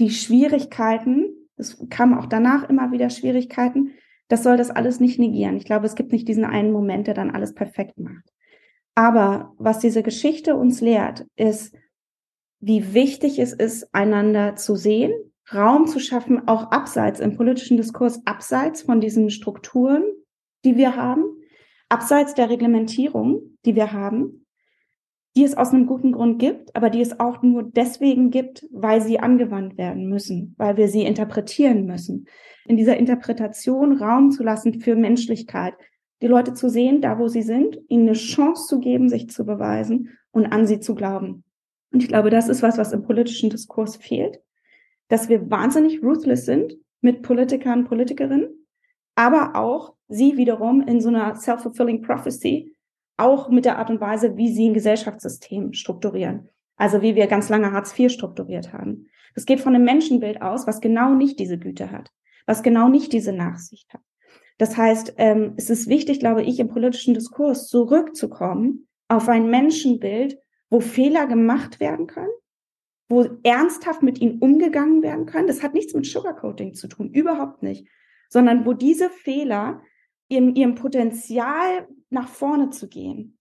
die 0.00 0.10
Schwierigkeiten, 0.10 1.48
es 1.56 1.88
kam 1.88 2.18
auch 2.18 2.26
danach 2.26 2.68
immer 2.68 2.90
wieder 2.92 3.10
Schwierigkeiten, 3.10 3.92
das 4.28 4.42
soll 4.42 4.56
das 4.56 4.70
alles 4.70 5.00
nicht 5.00 5.18
negieren. 5.18 5.56
Ich 5.56 5.64
glaube, 5.64 5.86
es 5.86 5.94
gibt 5.94 6.12
nicht 6.12 6.28
diesen 6.28 6.44
einen 6.44 6.72
Moment, 6.72 7.06
der 7.06 7.14
dann 7.14 7.30
alles 7.30 7.54
perfekt 7.54 7.98
macht. 7.98 8.32
Aber 8.94 9.52
was 9.58 9.78
diese 9.78 10.02
Geschichte 10.02 10.56
uns 10.56 10.80
lehrt, 10.80 11.26
ist, 11.36 11.74
wie 12.60 12.94
wichtig 12.94 13.38
es 13.38 13.52
ist, 13.52 13.94
einander 13.94 14.56
zu 14.56 14.74
sehen, 14.74 15.12
Raum 15.54 15.86
zu 15.86 16.00
schaffen, 16.00 16.48
auch 16.48 16.72
abseits 16.72 17.20
im 17.20 17.36
politischen 17.36 17.76
Diskurs, 17.76 18.20
abseits 18.26 18.82
von 18.82 19.00
diesen 19.00 19.30
Strukturen, 19.30 20.02
die 20.64 20.76
wir 20.76 20.96
haben, 20.96 21.24
abseits 21.88 22.34
der 22.34 22.50
Reglementierung, 22.50 23.56
die 23.64 23.76
wir 23.76 23.92
haben, 23.92 24.45
die 25.36 25.44
es 25.44 25.56
aus 25.56 25.72
einem 25.72 25.86
guten 25.86 26.12
Grund 26.12 26.38
gibt, 26.38 26.74
aber 26.74 26.88
die 26.88 27.02
es 27.02 27.20
auch 27.20 27.42
nur 27.42 27.62
deswegen 27.62 28.30
gibt, 28.30 28.66
weil 28.72 29.02
sie 29.02 29.20
angewandt 29.20 29.76
werden 29.76 30.08
müssen, 30.08 30.54
weil 30.56 30.78
wir 30.78 30.88
sie 30.88 31.02
interpretieren 31.02 31.84
müssen. 31.84 32.26
In 32.64 32.78
dieser 32.78 32.96
Interpretation 32.96 33.98
Raum 33.98 34.30
zu 34.30 34.42
lassen 34.42 34.80
für 34.80 34.96
Menschlichkeit, 34.96 35.74
die 36.22 36.26
Leute 36.26 36.54
zu 36.54 36.70
sehen, 36.70 37.02
da 37.02 37.18
wo 37.18 37.28
sie 37.28 37.42
sind, 37.42 37.78
ihnen 37.88 38.08
eine 38.08 38.16
Chance 38.16 38.66
zu 38.66 38.80
geben, 38.80 39.10
sich 39.10 39.28
zu 39.28 39.44
beweisen 39.44 40.16
und 40.30 40.46
an 40.46 40.66
sie 40.66 40.80
zu 40.80 40.94
glauben. 40.94 41.44
Und 41.92 42.02
ich 42.02 42.08
glaube, 42.08 42.30
das 42.30 42.48
ist 42.48 42.62
was, 42.62 42.78
was 42.78 42.92
im 42.92 43.02
politischen 43.02 43.50
Diskurs 43.50 43.96
fehlt, 43.96 44.40
dass 45.08 45.28
wir 45.28 45.50
wahnsinnig 45.50 46.02
ruthless 46.02 46.46
sind 46.46 46.76
mit 47.02 47.22
Politikern, 47.22 47.84
Politikerinnen, 47.84 48.66
aber 49.14 49.54
auch 49.54 49.92
sie 50.08 50.38
wiederum 50.38 50.80
in 50.80 51.00
so 51.00 51.10
einer 51.10 51.34
self-fulfilling 51.34 52.00
prophecy 52.00 52.75
auch 53.16 53.48
mit 53.48 53.64
der 53.64 53.78
Art 53.78 53.90
und 53.90 54.00
Weise, 54.00 54.36
wie 54.36 54.52
sie 54.52 54.68
ein 54.68 54.74
Gesellschaftssystem 54.74 55.72
strukturieren. 55.72 56.48
Also 56.76 57.00
wie 57.02 57.14
wir 57.14 57.26
ganz 57.26 57.48
lange 57.48 57.72
Hartz 57.72 57.98
IV 57.98 58.12
strukturiert 58.12 58.72
haben. 58.72 59.06
Das 59.34 59.46
geht 59.46 59.60
von 59.60 59.74
einem 59.74 59.84
Menschenbild 59.84 60.42
aus, 60.42 60.66
was 60.66 60.80
genau 60.80 61.14
nicht 61.14 61.38
diese 61.38 61.58
Güte 61.58 61.90
hat, 61.90 62.10
was 62.46 62.62
genau 62.62 62.88
nicht 62.88 63.12
diese 63.12 63.32
Nachsicht 63.32 63.92
hat. 63.92 64.02
Das 64.58 64.76
heißt, 64.76 65.14
ähm, 65.18 65.54
es 65.56 65.68
ist 65.68 65.88
wichtig, 65.88 66.20
glaube 66.20 66.42
ich, 66.42 66.58
im 66.58 66.68
politischen 66.68 67.14
Diskurs 67.14 67.68
zurückzukommen 67.68 68.88
auf 69.08 69.28
ein 69.28 69.50
Menschenbild, 69.50 70.38
wo 70.70 70.80
Fehler 70.80 71.26
gemacht 71.26 71.80
werden 71.80 72.06
können, 72.06 72.32
wo 73.08 73.26
ernsthaft 73.42 74.02
mit 74.02 74.20
ihnen 74.20 74.38
umgegangen 74.38 75.02
werden 75.02 75.26
können. 75.26 75.46
Das 75.46 75.62
hat 75.62 75.74
nichts 75.74 75.94
mit 75.94 76.06
Sugarcoating 76.06 76.74
zu 76.74 76.88
tun, 76.88 77.10
überhaupt 77.10 77.62
nicht, 77.62 77.86
sondern 78.28 78.64
wo 78.64 78.72
diese 78.72 79.10
Fehler 79.10 79.82
in 80.28 80.54
ihrem 80.54 80.74
Potenzial 80.74 81.88
nach 82.10 82.28
vorne 82.28 82.70
zu 82.70 82.88
gehen, 82.88 83.38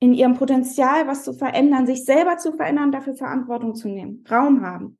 in 0.00 0.14
ihrem 0.14 0.34
Potenzial 0.34 1.06
was 1.06 1.24
zu 1.24 1.32
verändern, 1.32 1.86
sich 1.86 2.04
selber 2.04 2.36
zu 2.36 2.52
verändern, 2.52 2.92
dafür 2.92 3.14
Verantwortung 3.14 3.74
zu 3.74 3.88
nehmen, 3.88 4.24
Raum 4.30 4.62
haben. 4.62 4.98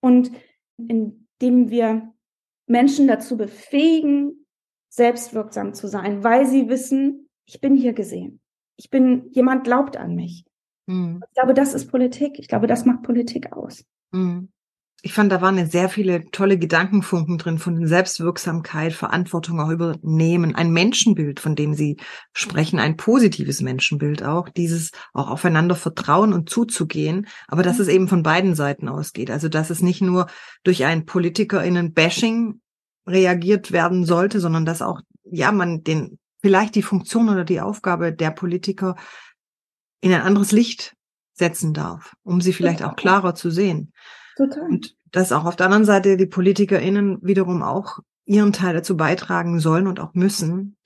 Und 0.00 0.30
indem 0.76 1.70
wir 1.70 2.12
Menschen 2.66 3.08
dazu 3.08 3.36
befähigen, 3.36 4.46
selbstwirksam 4.88 5.74
zu 5.74 5.88
sein, 5.88 6.24
weil 6.24 6.46
sie 6.46 6.68
wissen, 6.68 7.28
ich 7.46 7.60
bin 7.60 7.76
hier 7.76 7.92
gesehen. 7.92 8.40
Ich 8.76 8.90
bin, 8.90 9.30
jemand 9.32 9.64
glaubt 9.64 9.96
an 9.96 10.14
mich. 10.14 10.44
Mhm. 10.86 11.22
Ich 11.26 11.34
glaube, 11.34 11.54
das 11.54 11.74
ist 11.74 11.90
Politik. 11.90 12.38
Ich 12.38 12.48
glaube, 12.48 12.66
das 12.66 12.84
macht 12.86 13.02
Politik 13.02 13.52
aus. 13.52 13.84
Mhm 14.10 14.50
ich 15.02 15.14
fand, 15.14 15.32
da 15.32 15.40
waren 15.40 15.70
sehr 15.70 15.88
viele 15.88 16.24
tolle 16.30 16.58
Gedankenfunken 16.58 17.38
drin 17.38 17.58
von 17.58 17.86
Selbstwirksamkeit, 17.86 18.92
Verantwortung 18.92 19.60
auch 19.60 19.70
übernehmen, 19.70 20.54
ein 20.54 20.72
Menschenbild, 20.72 21.40
von 21.40 21.56
dem 21.56 21.74
Sie 21.74 21.96
sprechen, 22.32 22.78
ein 22.78 22.96
positives 22.96 23.62
Menschenbild 23.62 24.22
auch, 24.22 24.48
dieses 24.48 24.90
auch 25.14 25.30
aufeinander 25.30 25.74
vertrauen 25.74 26.32
und 26.32 26.50
zuzugehen, 26.50 27.26
aber 27.48 27.62
dass 27.62 27.76
mhm. 27.76 27.82
es 27.82 27.88
eben 27.88 28.08
von 28.08 28.22
beiden 28.22 28.54
Seiten 28.54 28.88
ausgeht. 28.88 29.30
Also, 29.30 29.48
dass 29.48 29.70
es 29.70 29.80
nicht 29.80 30.02
nur 30.02 30.26
durch 30.64 30.84
ein 30.84 31.06
PolitikerInnen-Bashing 31.06 32.60
reagiert 33.06 33.72
werden 33.72 34.04
sollte, 34.04 34.40
sondern 34.40 34.66
dass 34.66 34.82
auch, 34.82 35.00
ja, 35.24 35.50
man 35.50 35.82
den, 35.82 36.18
vielleicht 36.42 36.74
die 36.74 36.82
Funktion 36.82 37.30
oder 37.30 37.44
die 37.44 37.60
Aufgabe 37.60 38.12
der 38.12 38.30
Politiker 38.30 38.96
in 40.02 40.12
ein 40.12 40.22
anderes 40.22 40.52
Licht 40.52 40.94
setzen 41.32 41.72
darf, 41.72 42.14
um 42.22 42.40
sie 42.40 42.52
vielleicht 42.52 42.82
auch 42.82 42.96
klarer 42.96 43.34
zu 43.34 43.50
sehen. 43.50 43.92
Total. 44.40 44.62
Und 44.62 44.96
dass 45.12 45.32
auch 45.32 45.44
auf 45.44 45.56
der 45.56 45.66
anderen 45.66 45.84
Seite 45.84 46.16
die 46.16 46.24
PolitikerInnen 46.24 47.18
wiederum 47.20 47.62
auch 47.62 47.98
ihren 48.24 48.54
Teil 48.54 48.72
dazu 48.72 48.96
beitragen 48.96 49.60
sollen 49.60 49.86
und 49.86 50.00
auch 50.00 50.14
müssen, 50.14 50.78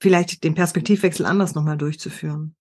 vielleicht 0.00 0.44
den 0.44 0.54
Perspektivwechsel 0.54 1.26
anders 1.26 1.56
nochmal 1.56 1.76
durchzuführen. 1.76 2.54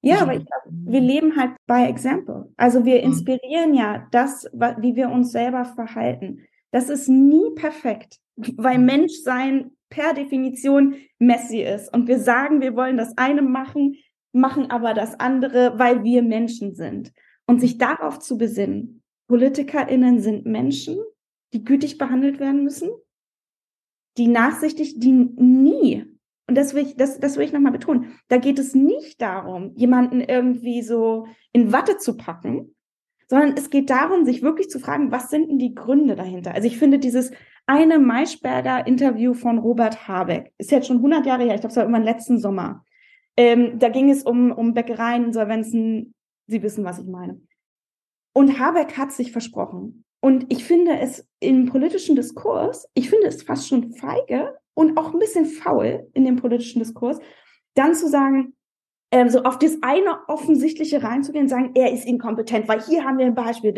Ja, 0.00 0.22
aber 0.22 0.34
ich 0.34 0.46
glaube, 0.46 0.70
wir 0.70 1.00
leben 1.00 1.36
halt 1.36 1.50
by 1.66 1.84
example. 1.84 2.50
Also 2.56 2.86
wir 2.86 2.98
mhm. 2.98 3.04
inspirieren 3.08 3.74
ja 3.74 4.06
das, 4.10 4.44
wie 4.78 4.96
wir 4.96 5.10
uns 5.10 5.32
selber 5.32 5.66
verhalten. 5.66 6.40
Das 6.70 6.88
ist 6.88 7.08
nie 7.08 7.50
perfekt, 7.56 8.18
weil 8.36 8.78
mhm. 8.78 8.86
Menschsein 8.86 9.72
per 9.90 10.14
Definition 10.14 10.94
messy 11.18 11.60
ist. 11.60 11.92
Und 11.92 12.08
wir 12.08 12.20
sagen, 12.20 12.62
wir 12.62 12.74
wollen 12.74 12.96
das 12.96 13.18
eine 13.18 13.42
machen, 13.42 13.96
machen 14.32 14.70
aber 14.70 14.94
das 14.94 15.20
andere, 15.20 15.78
weil 15.78 16.04
wir 16.04 16.22
Menschen 16.22 16.74
sind. 16.74 17.12
Und 17.46 17.60
sich 17.60 17.76
darauf 17.76 18.18
zu 18.18 18.38
besinnen, 18.38 19.02
PolitikerInnen 19.28 20.20
sind 20.20 20.46
Menschen, 20.46 20.98
die 21.52 21.64
gütig 21.64 21.98
behandelt 21.98 22.38
werden 22.38 22.64
müssen, 22.64 22.90
die 24.16 24.28
nachsichtig, 24.28 24.98
die 24.98 25.12
nie, 25.12 26.04
und 26.48 26.56
das 26.56 26.74
will 26.74 26.84
ich, 26.84 26.96
das, 26.96 27.18
das 27.20 27.36
will 27.36 27.44
ich 27.44 27.52
nochmal 27.52 27.72
betonen, 27.72 28.12
da 28.28 28.38
geht 28.38 28.58
es 28.58 28.74
nicht 28.74 29.20
darum, 29.20 29.72
jemanden 29.74 30.20
irgendwie 30.20 30.82
so 30.82 31.26
in 31.52 31.72
Watte 31.72 31.98
zu 31.98 32.16
packen, 32.16 32.74
sondern 33.28 33.54
es 33.56 33.70
geht 33.70 33.90
darum, 33.90 34.24
sich 34.24 34.42
wirklich 34.42 34.70
zu 34.70 34.78
fragen, 34.78 35.10
was 35.10 35.30
sind 35.30 35.48
denn 35.48 35.58
die 35.58 35.74
Gründe 35.74 36.14
dahinter? 36.14 36.54
Also 36.54 36.68
ich 36.68 36.78
finde 36.78 36.98
dieses 36.98 37.32
eine 37.66 37.98
Maischberger 37.98 38.86
Interview 38.86 39.34
von 39.34 39.58
Robert 39.58 40.06
Habeck, 40.06 40.52
ist 40.58 40.70
jetzt 40.70 40.86
schon 40.86 40.98
100 40.98 41.26
Jahre 41.26 41.42
her, 41.42 41.54
ich 41.54 41.60
glaube, 41.60 41.72
es 41.72 41.76
war 41.76 41.82
irgendwann 41.82 42.04
letzten 42.04 42.38
Sommer. 42.38 42.84
Ähm, 43.36 43.78
da 43.78 43.88
ging 43.88 44.08
es 44.08 44.22
um, 44.22 44.52
um 44.52 44.72
Bäckereien, 44.72 45.24
Insolvenzen, 45.24 46.14
Sie 46.46 46.62
wissen, 46.62 46.84
was 46.84 47.00
ich 47.00 47.06
meine. 47.06 47.40
Und 48.36 48.58
Habeck 48.58 48.98
hat 48.98 49.12
sich 49.12 49.32
versprochen. 49.32 50.04
Und 50.20 50.52
ich 50.52 50.62
finde 50.66 50.98
es 50.98 51.26
im 51.40 51.64
politischen 51.64 52.16
Diskurs, 52.16 52.86
ich 52.92 53.08
finde 53.08 53.28
es 53.28 53.42
fast 53.42 53.66
schon 53.66 53.94
feige 53.94 54.54
und 54.74 54.98
auch 54.98 55.14
ein 55.14 55.18
bisschen 55.18 55.46
faul 55.46 56.06
in 56.12 56.26
dem 56.26 56.36
politischen 56.36 56.80
Diskurs, 56.80 57.18
dann 57.72 57.94
zu 57.94 58.10
sagen, 58.10 58.52
ähm, 59.10 59.30
so 59.30 59.44
auf 59.44 59.58
das 59.58 59.78
eine 59.80 60.18
offensichtliche 60.28 61.02
reinzugehen, 61.02 61.48
sagen, 61.48 61.70
er 61.76 61.90
ist 61.92 62.04
inkompetent, 62.04 62.68
weil 62.68 62.82
hier 62.82 63.04
haben 63.04 63.16
wir 63.16 63.24
ein 63.24 63.34
Beispiel. 63.34 63.72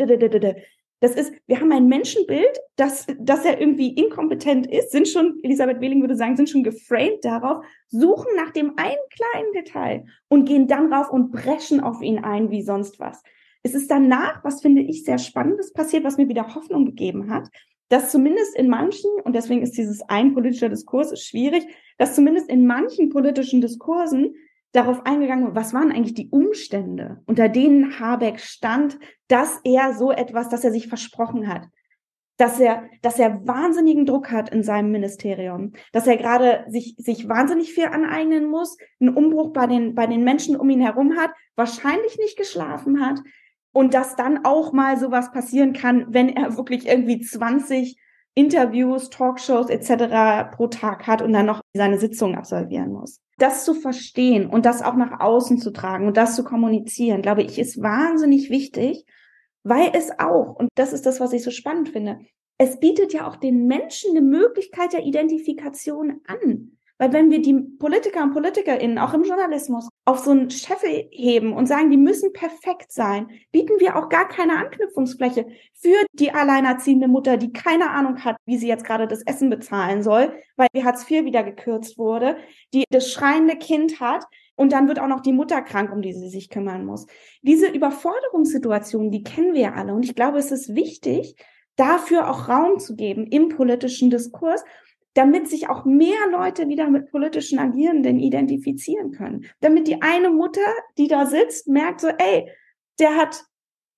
Das 0.99 1.15
ist, 1.15 1.31
wir 1.47 1.61
haben 1.61 1.71
ein 1.71 1.87
Menschenbild, 1.87 2.59
dass, 2.75 3.07
dass 3.17 3.45
er 3.45 3.61
irgendwie 3.61 3.93
inkompetent 3.93 4.67
ist, 4.67 4.91
sind 4.91 5.07
schon, 5.07 5.39
Elisabeth 5.41 5.79
Wehling 5.79 6.01
würde 6.01 6.17
sagen, 6.17 6.35
sind 6.35 6.49
schon 6.49 6.63
geframed 6.63 7.23
darauf, 7.23 7.63
suchen 7.87 8.35
nach 8.35 8.51
dem 8.51 8.73
einen 8.75 8.97
kleinen 9.09 9.53
Detail 9.53 10.05
und 10.27 10.43
gehen 10.43 10.67
dann 10.67 10.91
rauf 10.91 11.09
und 11.11 11.31
brechen 11.31 11.79
auf 11.79 12.01
ihn 12.01 12.19
ein 12.25 12.51
wie 12.51 12.61
sonst 12.61 12.99
was. 12.99 13.23
Es 13.63 13.73
ist 13.73 13.91
danach, 13.91 14.43
was 14.43 14.61
finde 14.61 14.81
ich 14.81 15.03
sehr 15.03 15.17
Spannendes 15.17 15.73
passiert, 15.73 16.03
was 16.03 16.17
mir 16.17 16.29
wieder 16.29 16.55
Hoffnung 16.55 16.85
gegeben 16.85 17.29
hat, 17.29 17.49
dass 17.89 18.11
zumindest 18.11 18.55
in 18.55 18.69
manchen, 18.69 19.09
und 19.23 19.35
deswegen 19.35 19.61
ist 19.61 19.77
dieses 19.77 20.01
ein 20.03 20.33
politischer 20.33 20.69
Diskurs 20.69 21.19
schwierig, 21.21 21.65
dass 21.97 22.15
zumindest 22.15 22.49
in 22.49 22.65
manchen 22.65 23.09
politischen 23.09 23.61
Diskursen 23.61 24.35
darauf 24.71 25.05
eingegangen 25.05 25.45
wird, 25.45 25.55
was 25.55 25.73
waren 25.73 25.91
eigentlich 25.91 26.13
die 26.13 26.29
Umstände, 26.29 27.21
unter 27.25 27.49
denen 27.49 27.99
Habeck 27.99 28.39
stand, 28.39 28.99
dass 29.27 29.59
er 29.63 29.93
so 29.93 30.11
etwas, 30.11 30.49
dass 30.49 30.63
er 30.63 30.71
sich 30.71 30.87
versprochen 30.87 31.47
hat, 31.47 31.67
dass 32.37 32.59
er, 32.59 32.83
dass 33.01 33.17
er 33.17 33.45
wahnsinnigen 33.47 34.05
Druck 34.05 34.31
hat 34.31 34.49
in 34.49 34.63
seinem 34.63 34.91
Ministerium, 34.91 35.73
dass 35.91 36.05
er 36.05 36.17
gerade 36.17 36.65
sich, 36.69 36.95
sich 36.97 37.27
wahnsinnig 37.27 37.73
viel 37.73 37.85
aneignen 37.85 38.45
muss, 38.45 38.77
einen 39.01 39.15
Umbruch 39.15 39.51
bei 39.51 39.65
den, 39.65 39.95
bei 39.95 40.05
den 40.05 40.23
Menschen 40.23 40.55
um 40.55 40.69
ihn 40.69 40.79
herum 40.79 41.17
hat, 41.17 41.31
wahrscheinlich 41.55 42.17
nicht 42.19 42.37
geschlafen 42.37 43.03
hat, 43.03 43.19
und 43.71 43.93
dass 43.93 44.15
dann 44.15 44.45
auch 44.45 44.73
mal 44.73 44.97
sowas 44.97 45.31
passieren 45.31 45.73
kann, 45.73 46.07
wenn 46.09 46.29
er 46.29 46.57
wirklich 46.57 46.87
irgendwie 46.87 47.21
20 47.21 47.97
Interviews, 48.35 49.09
Talkshows 49.09 49.69
etc. 49.69 50.55
pro 50.55 50.67
Tag 50.67 51.07
hat 51.07 51.21
und 51.21 51.33
dann 51.33 51.45
noch 51.45 51.61
seine 51.73 51.97
Sitzung 51.97 52.35
absolvieren 52.35 52.93
muss. 52.93 53.19
Das 53.37 53.65
zu 53.65 53.73
verstehen 53.73 54.47
und 54.47 54.65
das 54.65 54.81
auch 54.81 54.95
nach 54.95 55.19
außen 55.19 55.59
zu 55.59 55.71
tragen 55.71 56.07
und 56.07 56.17
das 56.17 56.35
zu 56.35 56.43
kommunizieren, 56.43 57.21
glaube 57.21 57.43
ich, 57.43 57.57
ist 57.57 57.81
wahnsinnig 57.81 58.49
wichtig 58.49 59.05
weil 59.63 59.91
es 59.93 60.11
auch, 60.19 60.55
und 60.55 60.69
das 60.75 60.93
ist 60.93 61.05
das, 61.05 61.19
was 61.19 61.33
ich 61.33 61.43
so 61.43 61.51
spannend 61.51 61.89
finde, 61.89 62.19
es 62.57 62.79
bietet 62.79 63.13
ja 63.13 63.27
auch 63.27 63.35
den 63.35 63.67
Menschen 63.67 64.11
eine 64.11 64.21
Möglichkeit 64.21 64.93
der 64.93 65.05
Identifikation 65.05 66.21
an. 66.25 66.77
Weil 66.97 67.13
wenn 67.13 67.31
wir 67.31 67.41
die 67.41 67.53
Politiker 67.53 68.23
und 68.23 68.33
PolitikerInnen 68.33 68.97
auch 68.97 69.13
im 69.13 69.23
Journalismus 69.23 69.87
auf 70.05 70.19
so 70.19 70.31
einen 70.31 70.49
Scheffel 70.49 71.07
heben 71.11 71.53
und 71.53 71.67
sagen, 71.67 71.91
die 71.91 71.97
müssen 71.97 72.33
perfekt 72.33 72.91
sein, 72.91 73.29
bieten 73.51 73.79
wir 73.79 73.95
auch 73.95 74.09
gar 74.09 74.27
keine 74.27 74.57
Anknüpfungsfläche 74.57 75.45
für 75.73 76.05
die 76.13 76.31
alleinerziehende 76.31 77.07
Mutter, 77.07 77.37
die 77.37 77.53
keine 77.53 77.91
Ahnung 77.91 78.23
hat, 78.23 78.37
wie 78.45 78.57
sie 78.57 78.67
jetzt 78.67 78.85
gerade 78.85 79.07
das 79.07 79.21
Essen 79.23 79.49
bezahlen 79.49 80.01
soll, 80.01 80.33
weil 80.55 80.67
die 80.75 80.83
Hartz 80.83 81.09
IV 81.09 81.25
wieder 81.25 81.43
gekürzt 81.43 81.97
wurde, 81.97 82.37
die 82.73 82.85
das 82.89 83.11
schreiende 83.11 83.55
Kind 83.55 83.99
hat, 83.99 84.25
und 84.59 84.73
dann 84.73 84.89
wird 84.89 84.99
auch 84.99 85.07
noch 85.07 85.21
die 85.21 85.31
Mutter 85.31 85.61
krank, 85.61 85.89
um 85.93 86.01
die 86.01 86.11
sie 86.11 86.27
sich 86.27 86.49
kümmern 86.49 86.85
muss. 86.85 87.05
Diese 87.43 87.67
Überforderungssituation, 87.67 89.09
die 89.09 89.23
kennen 89.23 89.53
wir 89.53 89.61
ja 89.61 89.73
alle. 89.75 89.93
Und 89.93 90.03
ich 90.03 90.15
glaube, 90.15 90.37
es 90.37 90.51
ist 90.51 90.75
wichtig, 90.75 91.35
dafür 91.77 92.29
auch 92.29 92.49
Raum 92.49 92.77
zu 92.77 92.97
geben 92.97 93.25
im 93.25 93.47
politischen 93.47 94.09
Diskurs 94.09 94.65
damit 95.13 95.49
sich 95.49 95.69
auch 95.69 95.85
mehr 95.85 96.29
Leute 96.31 96.67
wieder 96.67 96.89
mit 96.89 97.09
politischen 97.11 97.59
Agierenden 97.59 98.19
identifizieren 98.19 99.11
können. 99.11 99.45
Damit 99.59 99.87
die 99.87 100.01
eine 100.01 100.29
Mutter, 100.29 100.61
die 100.97 101.07
da 101.07 101.25
sitzt, 101.25 101.67
merkt 101.67 102.01
so, 102.01 102.07
ey, 102.07 102.49
der 102.99 103.15
hat 103.15 103.43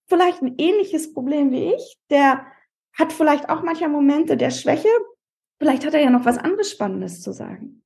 vielleicht 0.08 0.41
ein 0.41 0.56
ähnliches 0.58 1.13
Problem 1.13 1.51
wie 1.51 1.74
ich, 1.74 1.98
der 2.10 2.46
hat 2.94 3.13
vielleicht 3.13 3.50
auch 3.50 3.63
mancher 3.63 3.88
Momente 3.88 4.38
der 4.38 4.51
Schwäche, 4.51 4.89
vielleicht 5.60 5.86
hat 5.86 5.94
er 5.94 6.01
ja 6.01 6.10
noch 6.10 6.25
was 6.25 6.38
anderes 6.38 6.72
Spannendes 6.72 7.22
zu 7.22 7.32
sagen. 7.32 7.84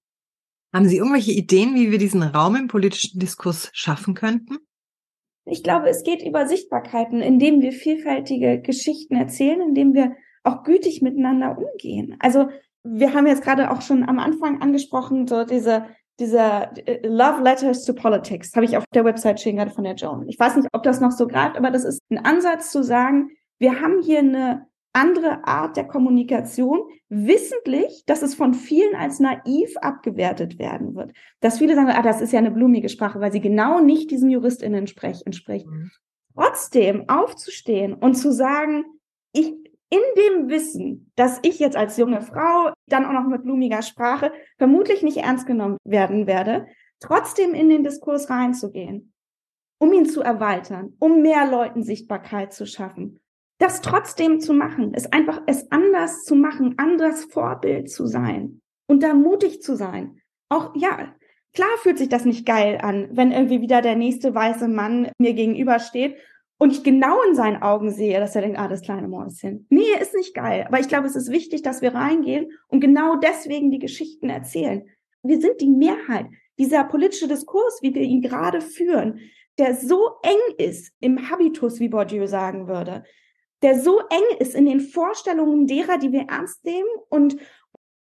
Haben 0.73 0.87
Sie 0.87 0.97
irgendwelche 0.97 1.31
Ideen, 1.31 1.75
wie 1.75 1.91
wir 1.91 1.97
diesen 1.97 2.21
Raum 2.21 2.55
im 2.55 2.67
politischen 2.67 3.19
Diskurs 3.19 3.69
schaffen 3.73 4.13
könnten? 4.13 4.57
Ich 5.45 5.63
glaube, 5.63 5.89
es 5.89 6.03
geht 6.03 6.23
über 6.23 6.47
Sichtbarkeiten, 6.47 7.21
indem 7.21 7.61
wir 7.61 7.71
vielfältige 7.71 8.59
Geschichten 8.61 9.15
erzählen, 9.15 9.61
indem 9.61 9.93
wir 9.93 10.15
auch 10.43 10.63
gütig 10.63 11.01
miteinander 11.01 11.57
umgehen. 11.57 12.17
Also 12.19 12.49
wir 12.85 13.13
haben 13.13 13.27
jetzt 13.27 13.43
gerade 13.43 13.71
auch 13.71 13.81
schon 13.81 14.07
am 14.07 14.19
Anfang 14.19 14.61
angesprochen, 14.61 15.27
so 15.27 15.43
diese, 15.43 15.85
diese 16.19 16.69
äh, 16.85 17.05
Love 17.07 17.41
Letters 17.41 17.83
to 17.83 17.93
Politics, 17.93 18.55
habe 18.55 18.65
ich 18.65 18.77
auf 18.77 18.85
der 18.93 19.03
Website 19.03 19.39
stehen, 19.39 19.57
gerade 19.57 19.71
von 19.71 19.83
der 19.83 19.95
Joan. 19.95 20.27
Ich 20.29 20.39
weiß 20.39 20.55
nicht, 20.55 20.69
ob 20.71 20.83
das 20.83 21.01
noch 21.01 21.11
so 21.11 21.27
greift, 21.27 21.57
aber 21.57 21.71
das 21.71 21.83
ist 21.83 21.99
ein 22.09 22.23
Ansatz 22.23 22.71
zu 22.71 22.83
sagen, 22.83 23.31
wir 23.57 23.81
haben 23.81 24.01
hier 24.01 24.19
eine 24.19 24.67
andere 24.93 25.45
Art 25.45 25.75
der 25.75 25.85
Kommunikation, 25.85 26.83
wissentlich, 27.09 28.03
dass 28.05 28.21
es 28.21 28.33
von 28.33 28.53
vielen 28.53 28.95
als 28.95 29.19
naiv 29.19 29.75
abgewertet 29.77 30.57
werden 30.57 30.95
wird. 30.95 31.11
Dass 31.41 31.57
viele 31.57 31.75
sagen, 31.75 31.89
ah, 31.89 32.01
das 32.01 32.21
ist 32.21 32.31
ja 32.31 32.39
eine 32.39 32.51
blumige 32.51 32.87
Sprache, 32.87 33.19
weil 33.19 33.31
sie 33.31 33.41
genau 33.41 33.81
nicht 33.81 34.09
diesem 34.09 34.29
JuristInnen-Sprech 34.29 35.23
entspricht. 35.25 35.67
Mhm. 35.67 35.91
Trotzdem 36.33 37.09
aufzustehen 37.09 37.93
und 37.93 38.15
zu 38.15 38.31
sagen, 38.31 38.85
ich 39.33 39.53
in 39.89 39.99
dem 40.17 40.49
Wissen, 40.49 41.11
dass 41.15 41.39
ich 41.43 41.59
jetzt 41.59 41.75
als 41.75 41.97
junge 41.97 42.21
Frau, 42.21 42.73
dann 42.87 43.05
auch 43.05 43.13
noch 43.13 43.27
mit 43.27 43.43
blumiger 43.43 43.81
Sprache, 43.81 44.31
vermutlich 44.57 45.03
nicht 45.03 45.17
ernst 45.17 45.45
genommen 45.45 45.77
werden 45.83 46.27
werde, 46.27 46.67
trotzdem 46.99 47.53
in 47.53 47.69
den 47.69 47.83
Diskurs 47.83 48.29
reinzugehen, 48.29 49.13
um 49.79 49.93
ihn 49.93 50.05
zu 50.05 50.21
erweitern, 50.21 50.93
um 50.99 51.21
mehr 51.21 51.49
Leuten 51.49 51.83
Sichtbarkeit 51.83 52.53
zu 52.53 52.65
schaffen. 52.65 53.19
Das 53.59 53.81
trotzdem 53.81 54.41
zu 54.41 54.53
machen, 54.53 54.93
ist 54.93 55.13
einfach 55.13 55.41
es 55.45 55.71
anders 55.71 56.23
zu 56.23 56.35
machen, 56.35 56.75
anders 56.77 57.25
Vorbild 57.25 57.89
zu 57.89 58.05
sein 58.05 58.61
und 58.87 59.01
da 59.01 59.13
mutig 59.13 59.61
zu 59.61 59.75
sein. 59.75 60.19
Auch, 60.49 60.75
ja, 60.75 61.15
klar 61.53 61.69
fühlt 61.77 61.97
sich 61.97 62.09
das 62.09 62.25
nicht 62.25 62.45
geil 62.45 62.79
an, 62.81 63.09
wenn 63.11 63.31
irgendwie 63.31 63.61
wieder 63.61 63.81
der 63.81 63.95
nächste 63.95 64.35
weiße 64.35 64.67
Mann 64.67 65.09
mir 65.19 65.33
gegenübersteht 65.33 66.17
und 66.57 66.71
ich 66.71 66.83
genau 66.83 67.21
in 67.23 67.35
seinen 67.35 67.61
Augen 67.61 67.91
sehe, 67.91 68.19
dass 68.19 68.35
er 68.35 68.41
denkt, 68.41 68.57
ah, 68.57 68.67
das 68.67 68.81
kleine 68.81 69.07
Mäuschen. 69.07 69.67
Nee, 69.69 69.83
ist 69.99 70.15
nicht 70.15 70.33
geil. 70.33 70.65
Aber 70.67 70.79
ich 70.79 70.87
glaube, 70.87 71.07
es 71.07 71.15
ist 71.15 71.31
wichtig, 71.31 71.61
dass 71.63 71.81
wir 71.81 71.93
reingehen 71.93 72.51
und 72.67 72.79
genau 72.79 73.17
deswegen 73.17 73.71
die 73.71 73.79
Geschichten 73.79 74.29
erzählen. 74.29 74.87
Wir 75.21 75.41
sind 75.41 75.59
die 75.59 75.69
Mehrheit. 75.69 76.27
Dieser 76.57 76.85
politische 76.85 77.27
Diskurs, 77.27 77.79
wie 77.81 77.93
wir 77.93 78.03
ihn 78.03 78.21
gerade 78.21 78.61
führen, 78.61 79.19
der 79.57 79.75
so 79.75 80.11
eng 80.23 80.55
ist 80.57 80.93
im 80.99 81.29
Habitus, 81.29 81.79
wie 81.79 81.89
Bourdieu 81.89 82.27
sagen 82.27 82.67
würde, 82.67 83.03
der 83.61 83.79
so 83.79 83.99
eng 83.99 84.37
ist 84.39 84.55
in 84.55 84.65
den 84.65 84.79
Vorstellungen 84.79 85.67
derer, 85.67 85.97
die 85.97 86.11
wir 86.11 86.27
ernst 86.29 86.63
nehmen 86.65 86.89
und 87.09 87.37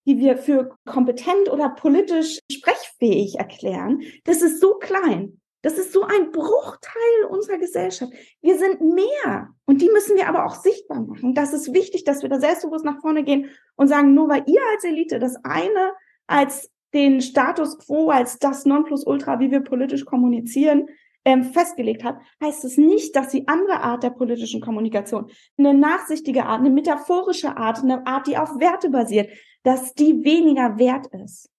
die 0.05 0.17
wir 0.17 0.37
für 0.37 0.75
kompetent 0.85 1.49
oder 1.51 1.69
politisch 1.69 2.39
sprechfähig 2.51 3.37
erklären, 3.37 4.01
das 4.23 4.41
ist 4.41 4.59
so 4.59 4.75
klein. 4.75 5.38
Das 5.61 5.77
ist 5.77 5.91
so 5.91 6.03
ein 6.03 6.31
Bruchteil 6.31 7.25
unserer 7.29 7.57
Gesellschaft. 7.57 8.13
Wir 8.41 8.57
sind 8.57 8.81
mehr. 8.81 9.49
Und 9.65 9.81
die 9.81 9.89
müssen 9.89 10.15
wir 10.15 10.27
aber 10.27 10.45
auch 10.45 10.55
sichtbar 10.55 11.01
machen. 11.01 11.33
Das 11.33 11.53
ist 11.53 11.73
wichtig, 11.73 12.05
dass 12.05 12.21
wir 12.21 12.29
da 12.29 12.39
selbstbewusst 12.39 12.85
nach 12.85 13.01
vorne 13.01 13.23
gehen 13.23 13.49
und 13.75 13.87
sagen, 13.87 14.13
nur 14.13 14.29
weil 14.29 14.43
ihr 14.47 14.61
als 14.73 14.83
Elite 14.83 15.19
das 15.19 15.35
eine 15.43 15.93
als 16.27 16.71
den 16.93 17.21
Status 17.21 17.77
quo, 17.79 18.09
als 18.09 18.39
das 18.39 18.65
Nonplusultra, 18.65 19.39
wie 19.39 19.51
wir 19.51 19.61
politisch 19.61 20.05
kommunizieren, 20.05 20.87
ähm, 21.25 21.43
festgelegt 21.43 22.03
hat, 22.03 22.17
heißt 22.41 22.63
es 22.63 22.77
nicht, 22.77 23.15
dass 23.15 23.29
die 23.29 23.47
andere 23.47 23.81
Art 23.81 24.03
der 24.03 24.11
politischen 24.11 24.61
Kommunikation, 24.61 25.29
eine 25.57 25.73
nachsichtige 25.73 26.45
Art, 26.45 26.59
eine 26.59 26.69
metaphorische 26.69 27.57
Art, 27.57 27.79
eine 27.79 28.05
Art, 28.07 28.27
die 28.27 28.37
auf 28.37 28.59
Werte 28.59 28.89
basiert, 28.89 29.29
dass 29.63 29.93
die 29.93 30.23
weniger 30.23 30.77
wert 30.77 31.07
ist. 31.07 31.49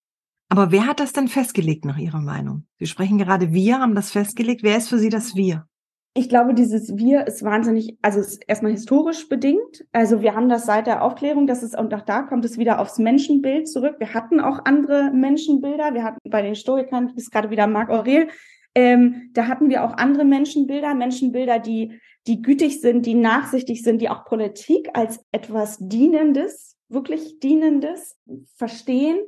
Aber 0.50 0.72
wer 0.72 0.86
hat 0.86 0.98
das 0.98 1.12
denn 1.12 1.28
festgelegt 1.28 1.84
nach 1.84 1.96
Ihrer 1.96 2.20
Meinung? 2.20 2.66
Sie 2.78 2.86
sprechen 2.86 3.18
gerade 3.18 3.52
wir, 3.52 3.78
haben 3.78 3.94
das 3.94 4.10
festgelegt. 4.10 4.64
Wer 4.64 4.76
ist 4.76 4.88
für 4.88 4.98
Sie 4.98 5.08
das 5.08 5.36
wir? 5.36 5.66
Ich 6.12 6.28
glaube, 6.28 6.54
dieses 6.54 6.96
Wir 6.96 7.28
ist 7.28 7.44
wahnsinnig, 7.44 7.96
also 8.02 8.18
ist 8.18 8.42
erstmal 8.48 8.72
historisch 8.72 9.28
bedingt. 9.28 9.86
Also 9.92 10.22
wir 10.22 10.34
haben 10.34 10.48
das 10.48 10.66
seit 10.66 10.88
der 10.88 11.04
Aufklärung, 11.04 11.46
das 11.46 11.62
ist, 11.62 11.78
und 11.78 11.94
auch 11.94 12.00
da 12.00 12.22
kommt 12.22 12.44
es 12.44 12.58
wieder 12.58 12.80
aufs 12.80 12.98
Menschenbild 12.98 13.68
zurück. 13.68 13.94
Wir 14.00 14.12
hatten 14.12 14.40
auch 14.40 14.64
andere 14.64 15.12
Menschenbilder. 15.12 15.94
Wir 15.94 16.02
hatten 16.02 16.18
bei 16.28 16.42
den 16.42 16.56
Stoikern, 16.56 17.12
ist 17.14 17.30
gerade 17.30 17.50
wieder 17.50 17.68
Marc 17.68 17.90
Aurel, 17.90 18.26
ähm, 18.74 19.30
da 19.32 19.46
hatten 19.46 19.68
wir 19.68 19.84
auch 19.84 19.94
andere 19.94 20.24
Menschenbilder, 20.24 20.94
Menschenbilder, 20.94 21.58
die, 21.58 22.00
die 22.26 22.42
gütig 22.42 22.80
sind, 22.80 23.06
die 23.06 23.14
nachsichtig 23.14 23.82
sind, 23.82 24.00
die 24.00 24.08
auch 24.08 24.24
Politik 24.24 24.90
als 24.94 25.24
etwas 25.32 25.78
Dienendes, 25.80 26.76
wirklich 26.88 27.38
Dienendes 27.40 28.16
verstehen 28.56 29.18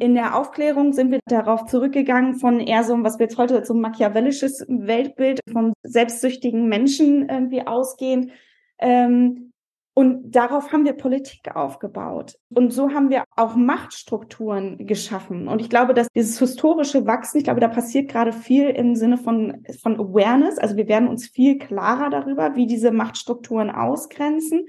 in 0.00 0.14
der 0.14 0.36
Aufklärung 0.36 0.92
sind 0.92 1.10
wir 1.10 1.20
darauf 1.26 1.66
zurückgegangen 1.66 2.34
von 2.34 2.58
eher 2.58 2.84
so, 2.84 2.96
was 3.02 3.18
wir 3.18 3.26
jetzt 3.26 3.36
heute 3.38 3.64
so 3.64 3.74
ein 3.74 3.80
machiavellisches 3.80 4.64
Weltbild 4.68 5.40
vom 5.52 5.74
selbstsüchtigen 5.82 6.68
Menschen 6.68 7.28
irgendwie 7.28 7.66
ausgehen. 7.66 8.32
Ähm, 8.78 9.52
und 9.92 10.34
darauf 10.34 10.72
haben 10.72 10.86
wir 10.86 10.94
Politik 10.94 11.54
aufgebaut. 11.54 12.38
Und 12.48 12.72
so 12.72 12.90
haben 12.90 13.10
wir 13.10 13.24
auch 13.36 13.56
Machtstrukturen 13.56 14.86
geschaffen. 14.86 15.48
Und 15.48 15.60
ich 15.60 15.68
glaube, 15.68 15.92
dass 15.92 16.08
dieses 16.14 16.38
historische 16.38 17.06
Wachsen, 17.06 17.38
ich 17.38 17.44
glaube, 17.44 17.60
da 17.60 17.68
passiert 17.68 18.10
gerade 18.10 18.32
viel 18.32 18.70
im 18.70 18.94
Sinne 18.94 19.18
von, 19.18 19.62
von 19.82 20.00
Awareness. 20.00 20.58
Also 20.58 20.76
wir 20.76 20.88
werden 20.88 21.08
uns 21.08 21.26
viel 21.26 21.58
klarer 21.58 22.08
darüber, 22.08 22.54
wie 22.54 22.66
diese 22.66 22.92
Machtstrukturen 22.92 23.68
ausgrenzen 23.68 24.66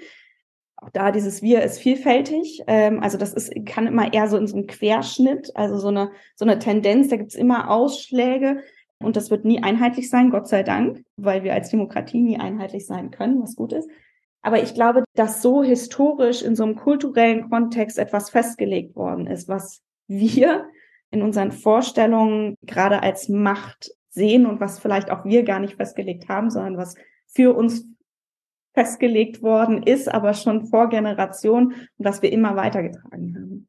auch 0.81 0.89
da 0.89 1.11
dieses 1.11 1.41
Wir 1.41 1.61
ist 1.61 1.79
vielfältig. 1.79 2.63
Ähm, 2.67 3.01
also 3.01 3.17
das 3.17 3.33
ist, 3.33 3.53
kann 3.65 3.87
immer 3.87 4.11
eher 4.11 4.27
so 4.27 4.35
in 4.37 4.47
so 4.47 4.57
einem 4.57 4.67
Querschnitt, 4.67 5.55
also 5.55 5.77
so 5.77 5.87
eine, 5.87 6.11
so 6.35 6.43
eine 6.43 6.59
Tendenz, 6.59 7.07
da 7.07 7.17
gibt's 7.17 7.35
immer 7.35 7.69
Ausschläge 7.69 8.63
und 8.99 9.15
das 9.15 9.29
wird 9.29 9.45
nie 9.45 9.63
einheitlich 9.63 10.09
sein, 10.09 10.31
Gott 10.31 10.47
sei 10.47 10.63
Dank, 10.63 11.05
weil 11.17 11.43
wir 11.43 11.53
als 11.53 11.69
Demokratie 11.69 12.19
nie 12.19 12.39
einheitlich 12.39 12.85
sein 12.87 13.11
können, 13.11 13.41
was 13.41 13.55
gut 13.55 13.73
ist. 13.73 13.89
Aber 14.41 14.61
ich 14.61 14.73
glaube, 14.73 15.03
dass 15.13 15.43
so 15.43 15.61
historisch 15.61 16.41
in 16.41 16.55
so 16.55 16.63
einem 16.63 16.75
kulturellen 16.75 17.49
Kontext 17.49 17.99
etwas 17.99 18.31
festgelegt 18.31 18.95
worden 18.95 19.27
ist, 19.27 19.47
was 19.47 19.81
wir 20.07 20.65
in 21.11 21.21
unseren 21.21 21.51
Vorstellungen 21.51 22.55
gerade 22.63 23.03
als 23.03 23.29
Macht 23.29 23.91
sehen 24.09 24.47
und 24.47 24.59
was 24.59 24.79
vielleicht 24.79 25.11
auch 25.11 25.25
wir 25.25 25.43
gar 25.43 25.59
nicht 25.59 25.75
festgelegt 25.75 26.27
haben, 26.27 26.49
sondern 26.49 26.77
was 26.77 26.95
für 27.27 27.55
uns 27.55 27.85
festgelegt 28.73 29.41
worden 29.41 29.83
ist, 29.83 30.07
aber 30.07 30.33
schon 30.33 30.67
vor 30.67 30.89
Generationen 30.89 31.71
und 31.71 32.05
das 32.05 32.21
wir 32.21 32.31
immer 32.31 32.55
weitergetragen 32.55 33.35
haben. 33.35 33.67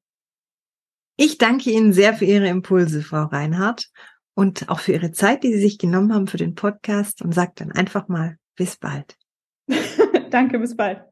Ich 1.16 1.38
danke 1.38 1.70
Ihnen 1.70 1.92
sehr 1.92 2.14
für 2.14 2.24
Ihre 2.24 2.48
Impulse, 2.48 3.02
Frau 3.02 3.24
Reinhardt, 3.24 3.90
und 4.34 4.68
auch 4.68 4.80
für 4.80 4.92
Ihre 4.92 5.12
Zeit, 5.12 5.42
die 5.42 5.52
Sie 5.52 5.60
sich 5.60 5.78
genommen 5.78 6.12
haben 6.14 6.26
für 6.26 6.38
den 6.38 6.54
Podcast 6.54 7.22
und 7.22 7.34
sagt 7.34 7.60
dann 7.60 7.72
einfach 7.72 8.08
mal 8.08 8.38
bis 8.56 8.76
bald. 8.76 9.16
danke, 10.30 10.58
bis 10.58 10.76
bald. 10.76 11.02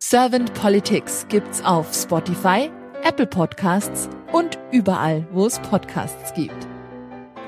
Servant 0.00 0.52
Politics 0.52 1.26
gibt's 1.28 1.64
auf 1.64 1.94
Spotify, 1.94 2.70
Apple 3.02 3.26
Podcasts 3.26 4.10
und 4.32 4.58
überall, 4.70 5.26
wo 5.32 5.46
es 5.46 5.58
Podcasts 5.60 6.34
gibt. 6.34 6.71